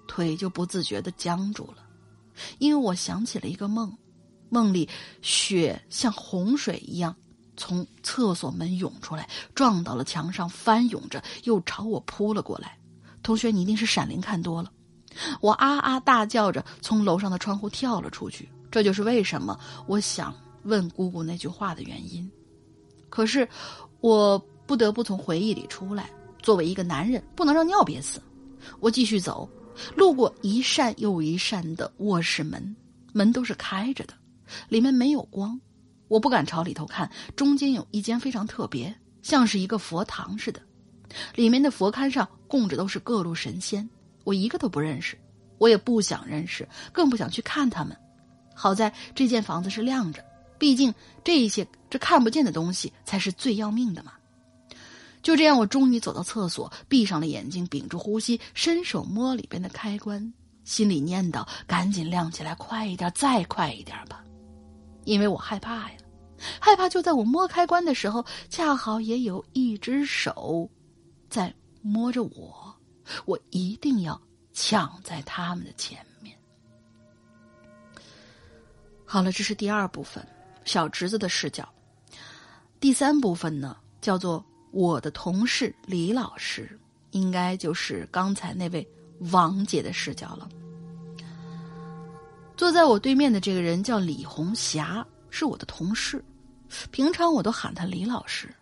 [0.06, 1.84] 腿就不自觉的僵住了，
[2.58, 3.96] 因为我想起了一个梦，
[4.50, 4.88] 梦里
[5.22, 7.16] 血像洪水一样。
[7.60, 12.78] 从厕所门涌出来，撞到了墙上，翻涌着又朝我扑了过来。
[13.22, 14.72] 同学，你一定是《闪灵》看多了。
[15.42, 18.48] 我啊啊大叫着从楼上的窗户跳了出去。
[18.70, 22.28] 这就是为什么我想问姑姑那句话的原因。
[23.10, 23.46] 可是
[24.00, 26.08] 我不得不从回忆里出来。
[26.40, 28.22] 作为一个男人，不能让尿憋死。
[28.78, 29.46] 我继续走，
[29.94, 32.74] 路过一扇又一扇的卧室门，
[33.12, 34.14] 门都是开着的，
[34.70, 35.60] 里面没有光。
[36.10, 38.92] 我不敢朝里头看，中间有一间非常特别，
[39.22, 40.60] 像是一个佛堂似的，
[41.36, 43.88] 里面的佛龛上供着都是各路神仙，
[44.24, 45.16] 我一个都不认识，
[45.58, 47.96] 我也不想认识，更不想去看他们。
[48.52, 50.20] 好在这间房子是亮着，
[50.58, 50.92] 毕竟
[51.22, 54.12] 这一些这看不见的东西才是最要命的嘛。
[55.22, 60.32] 就这样，我终于走到厕所，闭上了眼睛，屏住呼吸，伸手摸里边的开关，
[60.64, 64.24] 心里念叨：赶紧亮起来，快一点，再快一点吧。
[65.04, 65.96] 因为我害怕呀，
[66.60, 70.68] 害怕就在我摸开关的时候，恰好也有一只手
[71.28, 72.74] 在摸着我，
[73.24, 74.20] 我一定要
[74.52, 76.36] 抢在他们的前面。
[79.04, 80.26] 好了，这是第二部分，
[80.64, 81.68] 小侄子的视角。
[82.78, 86.78] 第三部分呢，叫做我的同事李老师，
[87.10, 88.86] 应该就是刚才那位
[89.32, 90.48] 王姐的视角了。
[92.60, 96.22] 坐在我对面的这个人叫李红霞，是我的同事。
[96.90, 98.54] 平常我都喊他李老师。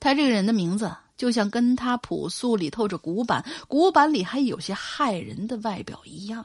[0.00, 6.42] 他这个人的名字就像跟他朴素里透着古板，古板里还有些骇人的外表一样。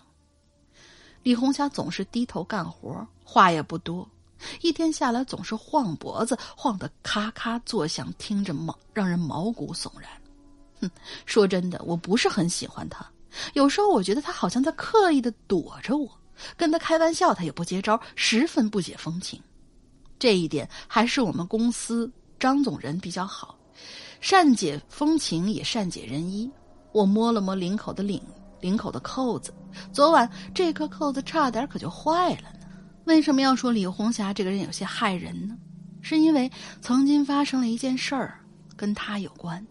[1.24, 4.06] 李红霞总是低头干活，话也不多，
[4.60, 10.12] 一天下来总是晃脖子，晃得咔咔作响，听着毛让人毛骨悚然。
[10.82, 10.92] 哼，
[11.26, 13.10] 说真的，我不是很喜欢他。
[13.54, 16.12] 有时候我觉得他好像在刻意的躲着我，
[16.58, 19.42] 跟他开玩笑，他也不接招，十分不解风情。
[20.18, 23.58] 这一点还是我们公司张总人比较好，
[24.20, 26.50] 善解风情也善解人意。
[26.92, 28.22] 我摸了摸领口的领
[28.60, 29.54] 领口的扣子，
[29.94, 32.68] 昨晚这颗扣子差点可就坏了呢。
[33.06, 35.56] 为什么要说李红霞这个人有些害人呢？
[36.02, 36.50] 是因为
[36.82, 38.40] 曾经发生了一件事儿，
[38.76, 39.66] 跟她有关。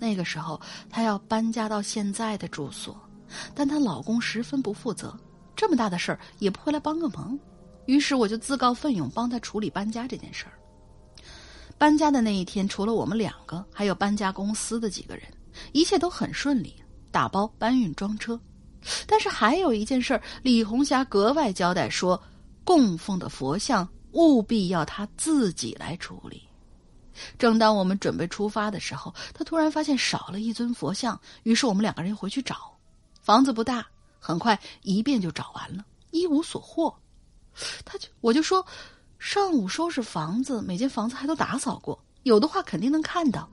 [0.00, 2.96] 那个时候，她要搬家到现在的住所，
[3.54, 5.16] 但她老公十分不负责，
[5.58, 7.36] 这么大的事儿也不回来帮个忙。
[7.86, 10.52] 于是我就自告奋勇帮他处理搬家这件事儿。
[11.76, 15.24] 搬家的那一天，除了我们两个，还有搬家公司的几个人，
[15.72, 16.76] 一切都很顺利，
[17.10, 18.40] 打包、搬运、装车。
[19.04, 22.22] 但是还有一件事儿，李红霞格外交代说，
[22.62, 26.40] 供奉的佛像务必要她自己来处理。
[27.36, 32.72] 正当我们准备出发的时候，他突然发现少了一尊佛像，于是我们两个人又回去找。
[33.20, 33.84] 房子不大，
[34.18, 36.94] 很快一遍就找完了，一无所获。
[37.84, 38.64] 他就我就说，
[39.18, 43.48] 上午收拾房子，每间房子还都打扫过，有的话肯定能看到。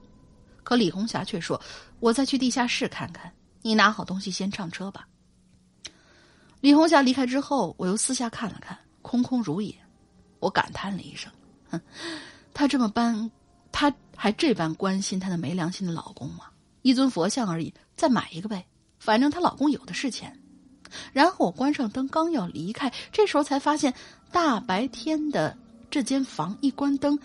[0.62, 1.60] 可李红霞却说
[2.00, 5.06] ：“我再去地下室看看，你拿好东西先上车吧。”
[6.60, 9.74] 李红霞离开之后，我又四下看了看，空空如也。
[10.40, 11.30] 我感叹了一声
[11.70, 11.80] ：“哼，
[12.52, 13.30] 她这么搬。”
[13.72, 16.46] 她还这般关心她的没良心的老公吗？
[16.82, 18.66] 一尊佛像而已，再买一个呗，
[18.98, 20.34] 反正她老公有的是钱。
[21.12, 23.92] 然后我关上灯，刚要离开，这时候才发现
[24.30, 25.56] 大白天的
[25.90, 27.18] 这间房一关灯，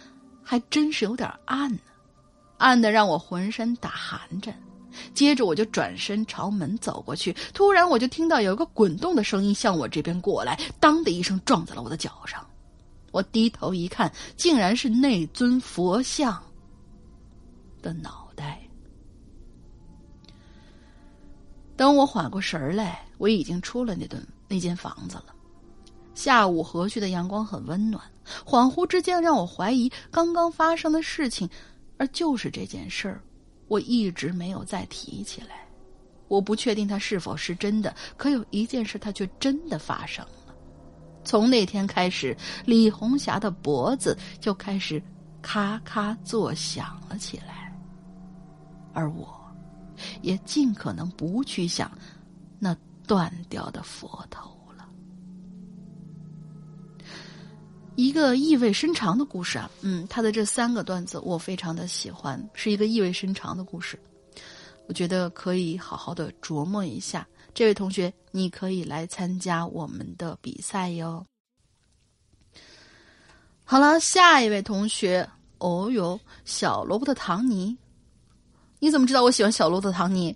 [0.44, 1.80] 还真是有点暗呢，
[2.58, 4.56] 暗的让我浑身打寒颤。
[5.14, 12.46] 接着我就转身朝门走过去，突然我就听到有一个滚动的声音向我这边过来，当的一声撞在了我的脚上。
[13.12, 16.38] 我低头一看，竟然是那尊佛像
[17.82, 18.21] 的脑
[21.76, 25.28] 等我缓过神儿来，我已经出了那栋那间房子了。
[26.14, 28.04] 下午和煦的阳光很温暖，
[28.46, 31.50] 恍惚之间让我怀疑刚刚发生的事情，
[31.98, 33.22] 而就是这件事儿，
[33.68, 35.68] 我一直没有再提起来。
[36.28, 40.54] 我不确定它是否是真的，可有一件事，它却真的发生了。
[41.24, 45.02] 从那天开始，李红霞的脖子就开始
[45.42, 47.74] 咔咔作响了起来，
[48.94, 49.41] 而我，
[50.22, 51.92] 也尽可能不去想
[52.60, 52.76] 那
[53.08, 54.88] 断掉的佛头了。
[57.96, 64.00] 一个意味深长的故事啊，嗯，他的这三个段子我非常的喜欢，是一个意味深长的故事，
[64.88, 67.28] 我觉得可以好好的琢磨一下。
[67.54, 71.26] 这位同学，你可以来参加我们的比赛哟。
[73.66, 77.78] 好了，下一位同学，哦哟，小萝卜的唐尼，
[78.84, 80.36] 你怎么知道我喜欢小鹿的唐尼？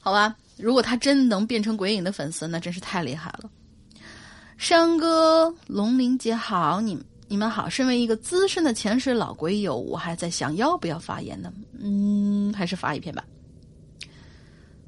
[0.00, 3.50] 好吧，如果他真能变成鬼影的粉丝，那真是太厉害了。
[4.56, 6.98] 山哥、龙鳞姐好，你
[7.28, 7.68] 你们好。
[7.68, 11.52] 身为一个资深的潜水老鬼友，我还在想要不要发言呢？
[11.78, 13.22] 嗯，还是发一篇吧。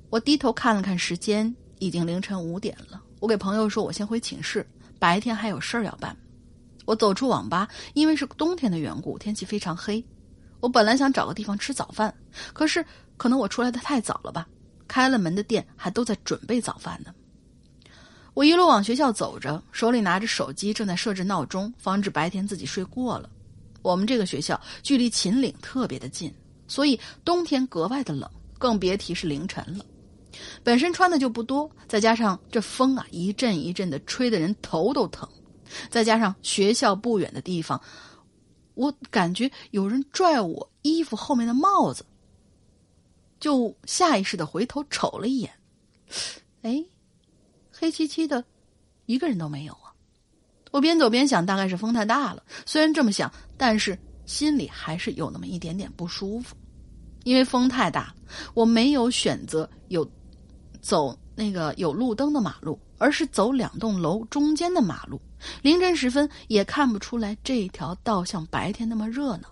[0.08, 3.02] 我低头看了看时间，已经凌晨五点了。
[3.20, 4.66] 我给朋友说，我先回寝室，
[4.98, 6.16] 白天还有事儿要办。
[6.86, 10.02] 我走出网吧，因为是冬天的缘故，天气非常黑。
[10.62, 12.14] 我本来想找个地方吃早饭，
[12.52, 12.86] 可是
[13.16, 14.46] 可能我出来的太早了吧，
[14.86, 17.12] 开了门的店还都在准备早饭呢。
[18.32, 23.28] 我一路往学校走着，手里拿着手机，正在设置闹钟，防止白天自己睡过了。
[23.82, 26.32] 我们这个学校距离秦岭特别的近，
[26.68, 29.84] 所以冬天格外的冷，更别提是凌晨了。
[30.62, 35.28] 本身穿的就不多，再加上这风啊一阵一阵的吹的人头都疼，
[35.90, 37.78] 再加上学校不远的地方，
[38.74, 42.04] 我感觉有人拽我衣服后面的帽子，
[43.40, 45.52] 就下意识的回头瞅了一眼，
[46.62, 46.84] 哎，
[47.70, 48.44] 黑漆漆的，
[49.06, 49.92] 一个人都没有啊！
[50.70, 52.42] 我边走边想，大概是风太大了。
[52.64, 56.56] 虽然这么想，但是心里还是有那么一点点不舒服。
[57.24, 58.12] 因为风太大，
[58.54, 60.10] 我没有选择有
[60.80, 65.20] 走那个有路灯的马路，而是走两栋楼中间的马路。
[65.62, 69.48] 凌晨时分也看不出来这条道像白天那么热闹，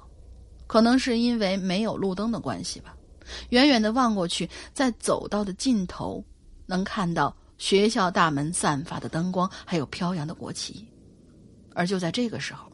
[0.66, 2.96] 可能是因为没有路灯的关系吧。
[3.50, 6.24] 远远的望过去，在走道的尽头，
[6.66, 10.86] 能看到学校大门散发的灯光，还有飘扬的国旗。
[11.74, 12.70] 而就在这个时候，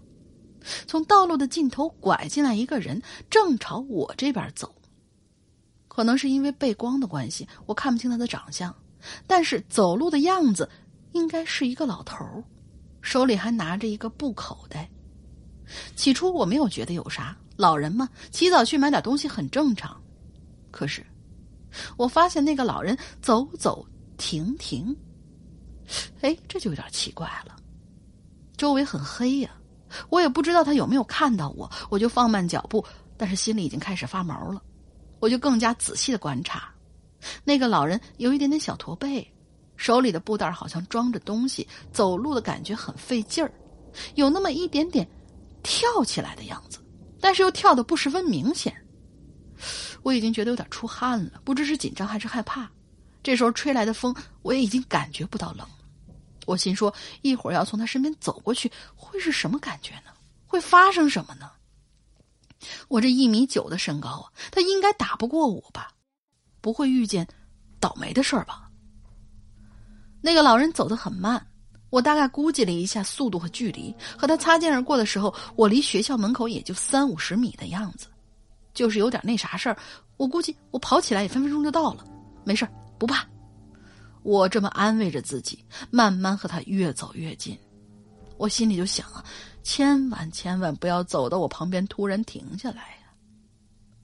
[0.86, 4.74] 从道路的尽头拐进来一个人，正朝我这边走。
[5.88, 8.74] 可能是因为背光的关系，我看不清他的长相，
[9.26, 10.68] 但是走路的样子
[11.12, 12.24] 应该是一个老头
[13.06, 14.90] 手里还拿着一个布口袋。
[15.94, 19.96] 起初我没有觉得有啥，老人嘛，起早去买点东西很正常。
[20.72, 21.06] 可是，
[21.96, 23.86] 我发现那个老人走走
[24.18, 24.94] 停停，
[26.20, 27.54] 哎，这就有点奇怪了。
[28.56, 29.50] 周围很黑呀，
[30.10, 32.84] 我也不知道他有没有看到我，我就放慢脚步，
[33.16, 34.60] 但是心里已经开始发毛了。
[35.20, 36.68] 我就更加仔细的观察，
[37.44, 39.26] 那个老人有一点点小驼背，
[39.76, 43.52] 手里的布袋好像装着东西，走路的感觉很费劲儿，
[44.14, 45.08] 有那么一点点
[45.62, 46.78] 跳起来的样子，
[47.20, 48.74] 但是又跳的不十分明显。
[50.02, 52.70] 我已经觉得有点出汗了，不知是紧张还是害怕。
[53.22, 55.66] 这时候吹来的风，我也已经感觉不到冷。
[56.46, 60.12] 我心说，一会儿要从他身边走过去，会是什么感觉呢？
[60.46, 61.50] 会发生什么呢？
[62.88, 65.90] 我这一米九的身高啊，他应该打不过我吧？
[66.60, 67.26] 不会遇见
[67.80, 68.65] 倒霉的事儿吧？
[70.26, 71.40] 那个老人走得很慢，
[71.88, 78.08] 我大概估计了一下速度和距离，和他擦肩而过的时候，我离学校门口也就三五十米的样子。
[78.74, 79.76] 就是有点那啥事儿，
[80.16, 82.04] 我估计我跑起来也分分钟就到了。
[82.42, 82.66] 没事
[82.98, 83.24] 不怕。
[84.24, 87.56] 我这么安慰着自己，慢慢和他越走越近。
[88.36, 89.24] 我心里就想啊，
[89.62, 93.14] 千万千万不要走到我旁边突然停下来呀。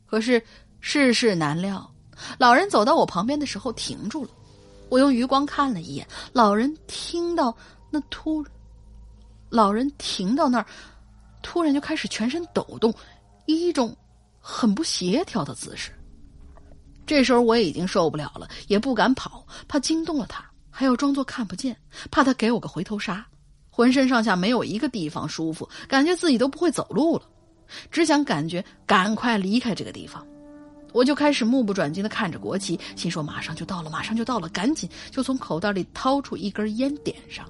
[0.06, 0.40] 可是
[0.78, 1.92] 世事难料，
[2.38, 4.30] 老人走到我旁边的时候停住了。
[4.92, 7.56] 我用余光看了一眼，老人听到
[7.88, 8.44] 那突，
[9.48, 10.66] 老人停到那儿，
[11.42, 12.92] 突然就开始全身抖动，
[13.46, 13.96] 一种。
[14.44, 15.92] 很不协调的姿势。
[17.06, 21.74] 这时候我已经受不了了，也不敢跑，怕惊动了他，还要装作看不见，
[22.10, 23.24] 怕他给我个回头杀。
[23.70, 27.22] 浑身上下没有一个地方舒服，感觉自己都不会走路了，
[27.88, 30.26] 只想感觉赶快离开这个地方。
[30.92, 37.48] 我就开始目不转睛的看着国旗，心说马上就到了，马上就到了，赶紧就从口袋里掏出一根烟点上。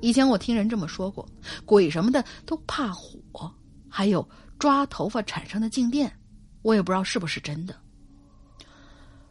[0.00, 1.26] 以前我听人这么说过，
[1.64, 3.52] 鬼什么的都怕火，
[3.88, 4.28] 还有。
[4.58, 6.12] 抓头发产生的静电，
[6.62, 7.72] 我也不知道是不是真的。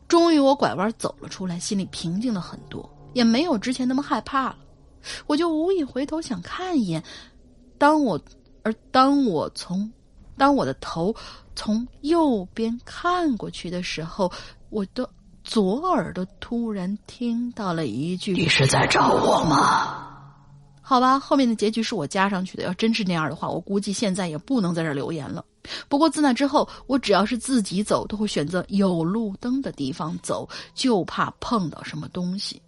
[0.07, 4.59] 终于，我拐弯走了出来，心里平静了很多，也没有之前那么害怕了。
[5.25, 7.03] 我就无意回头想看一眼，
[7.77, 8.17] 当我
[8.63, 9.91] 而当我从
[10.37, 11.13] 当我的头
[11.55, 14.31] 从右边看过去的时候，
[14.69, 15.09] 我的
[15.43, 20.03] 左耳朵突然听到了一句：“你是在找我吗？”
[20.81, 22.63] 好吧，后面的结局是我加上去的。
[22.63, 25.43] 要真是那样的话，我估计现在也不能在这留言了。
[25.89, 32.61] 不过自那之后，我只要是自己走，都会选择有路灯的地方走，就怕碰到什么东西。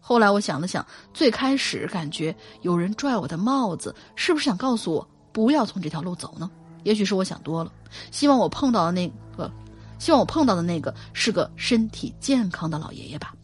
[0.00, 6.50] 后来我想了想，最开始感觉有人拽我的帽子，是不是想告诉我不要从这条路走呢？
[6.86, 7.72] 也许是我想多了。
[8.12, 9.50] 希望我碰到的那个，
[9.98, 13.34] 希望我碰到的那个是个身体健康的老爷爷吧。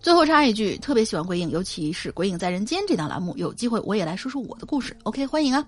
[0.00, 3.32] 最后插一句，特别喜欢鬼影，尤其是《鬼影在人间》这档栏目。
[3.36, 4.96] 有机会我也来说说我的故事。
[5.04, 5.64] OK，欢迎啊！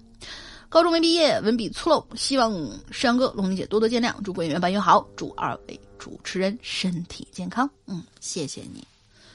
[0.69, 2.53] 高中没毕业，文笔粗陋，希望
[2.91, 4.13] 山哥、龙玲姐多多见谅。
[4.25, 7.71] 祝鬼影越办越好，祝二位主持人身体健康。
[7.87, 8.85] 嗯，谢谢你。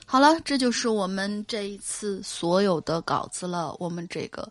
[0.05, 3.75] 好了，这就是我们这一次所有的稿子了。
[3.79, 4.47] 我们这个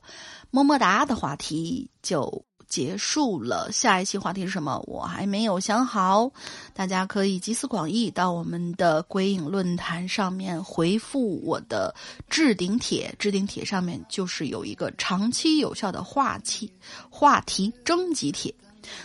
[0.52, 2.44] 么么哒的话题就。
[2.68, 4.82] 结束了，下一期话题是什么？
[4.86, 6.30] 我还没有想好，
[6.72, 11.94] 大家可以集思广益，到我们的鬼影论坛上面回复我的
[12.30, 13.14] 置顶帖。
[13.18, 16.72] 置顶帖上面就是有一个长期有效的话题
[17.10, 18.54] 话题征集帖，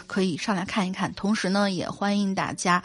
[0.06, 1.14] 可以上来看一看。
[1.14, 2.82] 同时呢，也欢迎大家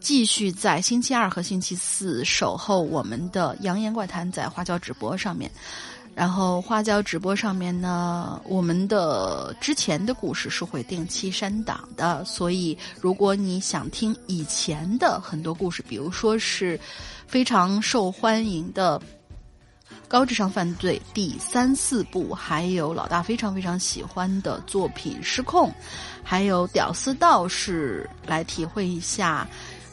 [0.00, 5.48] 继续在星期二和星期四守候我们的《扬言怪谈》在花椒直播上面。
[6.14, 16.78] 然后花椒直播上面呢，我们的之前的故事是会定期删档的，所以如果你想听以前的很多故事，比如说是
[17.26, 18.96] 非常受欢迎的
[20.06, 25.68] 《高智商犯罪》第三四部，还有老大非常非常喜欢的作品《失控》，
[26.22, 29.46] 还有《屌丝道士》，来体会一下。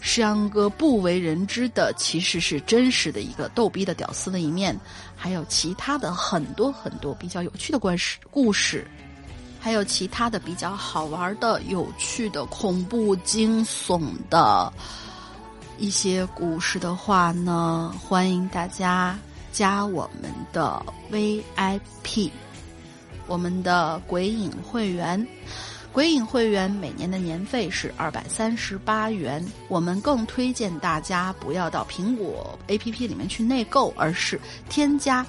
[0.03, 4.75] 石阳哥不为人知的，其实是真实的一个逗逼的屌丝的一面，
[5.23, 8.87] 还有其他的很多很多比较有趣的故事，故事，
[9.59, 14.01] 还有其他的比较好玩的、有趣的、恐怖惊悚
[14.31, 14.73] 的
[15.77, 19.15] 一些故事的话呢，欢迎大家
[19.51, 22.31] 加我们的 VIP，
[23.27, 25.23] 我们的鬼影会员。
[25.93, 34.39] 鬼影会员每年的年费是二百三十八元，我们更推荐大家不要到苹果 APP 里面去内购，而是
[34.69, 35.25] 添加，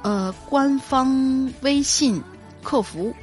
[0.00, 2.22] 呃，官方微信
[2.62, 3.14] 客服，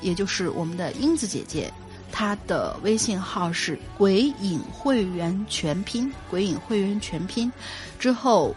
[0.00, 1.70] 也就是我们的英子姐姐，
[2.10, 7.52] 她的微信号是鬼影会员全拼，鬼影会员全拼，
[7.98, 8.56] 之后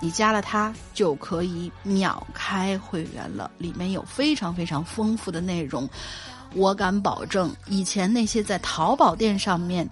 [0.00, 5.88] 你加了她就可以秒开会员了，里面有非常非常丰富的内容。
[6.54, 9.88] 我敢保证，以前那些在淘宝店上面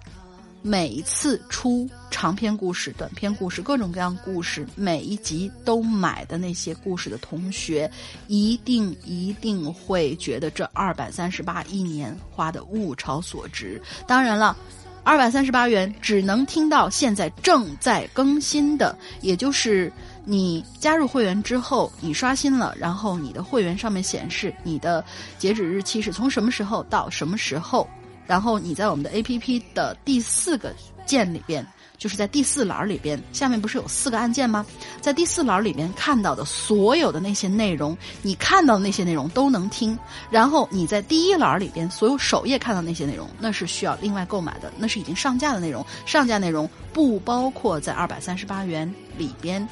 [0.61, 7.89] 每次出长篇故事、短篇故事、各种各样故事，每一集都买的那些故事的同学，
[8.27, 13.81] 一定一定会觉得这二百三十八一年花的物超所值。
[14.07, 14.55] 当然了。
[15.03, 19.91] 二百三十八元只能听到现在正在更新的，也就是
[20.23, 25.03] 你加入会员之后，你刷新了，然后你的会员上面显示你的
[25.37, 27.87] 截止日期是从什么时候到什么时候，
[28.25, 30.73] 然后你在我们的 A P P 的第四个
[31.05, 31.65] 键里边。
[31.97, 34.65] 就是在第四栏里边，下面不是有四个按键吗？
[35.01, 39.95] 在第四栏里边看到的所有的那些内容，你看到的那些内容都能听。
[40.31, 49.69] 然后你在第一栏里边所有首页看到那些内容，那是需要另外购买的，那是已经上架的内容，上架内容不包括在二百三十八元里边。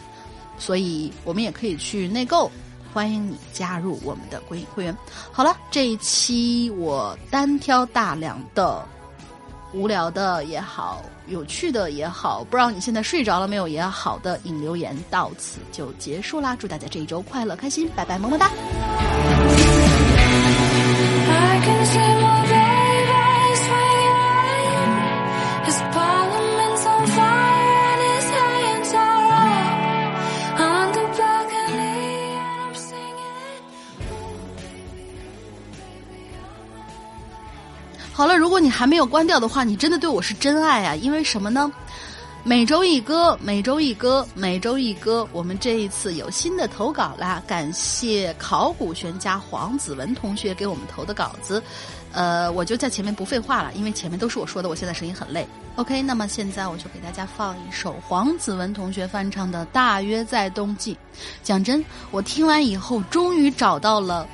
[0.59, 2.51] 所以我们也可以去内购，
[2.93, 4.95] 欢迎你加入我们的鬼影会员。
[5.31, 8.85] 好了，这一期我单挑大梁的。
[9.71, 16.55] 无聊的也好，有趣的也好，不知道你现在睡着了没有也好的引留言到此就结束啦！
[16.55, 18.49] 祝大家这一周快乐开心，拜拜，么么哒。
[38.19, 40.93] 好了，如果你还没有关掉的话，你真的对我是真爱啊！
[40.93, 41.71] 因为什么呢？
[42.43, 45.25] 每周一歌，每周一歌，每周一歌。
[45.31, 51.63] 我们这一次有新的投稿啦，感谢考古学家黄子文同学给我们投的稿子。
[52.11, 55.47] 呃，我就在前面不废话了，因为前面都是我说的，我现在声音很累。
[55.77, 60.93] OK，那么现在我就给大家放一首黄子文同学翻唱的《大约在冬季》。
[61.41, 64.27] 讲真，我听完以后，终于找到了。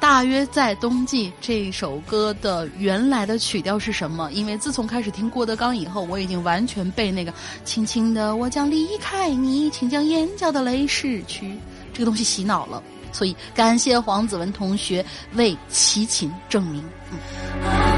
[0.00, 4.30] 大约在冬季这首歌的原来的曲调是什么？
[4.32, 7.32] 因为自从开始听郭德纲以后，我已经完全被那个
[7.64, 11.58] “轻轻的我将离开你，请将眼角的泪拭去”
[11.92, 12.82] 这个东西洗脑了。
[13.10, 16.84] 所以感谢黄子文同学为齐秦证明。
[17.10, 17.97] 嗯。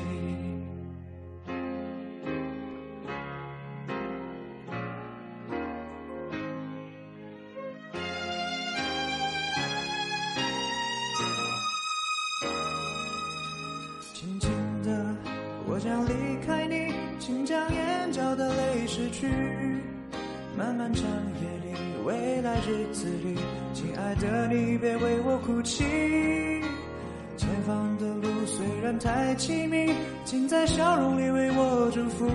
[29.31, 29.93] 太凄迷，
[30.25, 32.27] 请在笑容里为我祝福。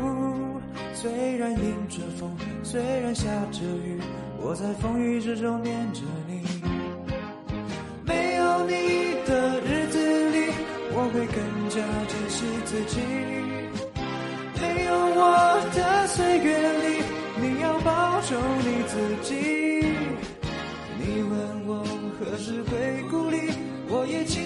[0.95, 4.01] 虽然迎着风，虽然下着雨，
[4.41, 6.41] 我在风雨之中念着你。
[8.03, 8.73] 没有你
[9.27, 10.49] 的日子里，
[10.95, 11.77] 我会更加
[12.09, 12.99] 珍惜自己。
[14.59, 17.05] 没有我的岁月里。
[17.39, 19.35] 你要保重你自己。
[20.99, 21.85] 你问我
[22.19, 23.37] 何时会故里，
[23.87, 24.46] 我也轻。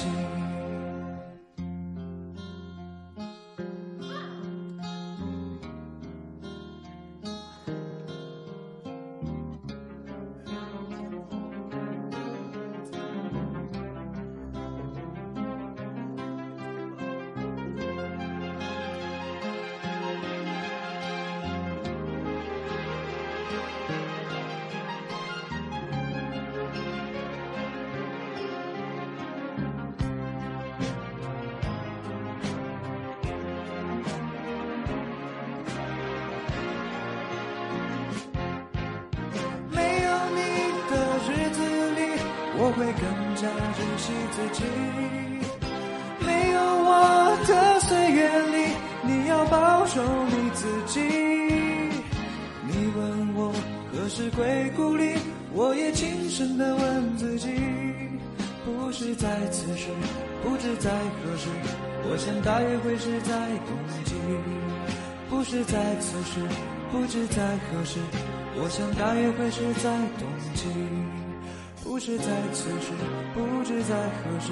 [72.53, 72.91] 此时
[73.33, 74.51] 不知在何时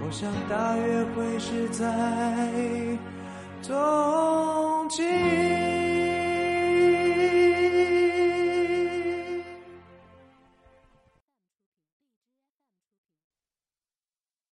[0.00, 1.84] 我想大约会是在
[3.66, 5.02] 冬季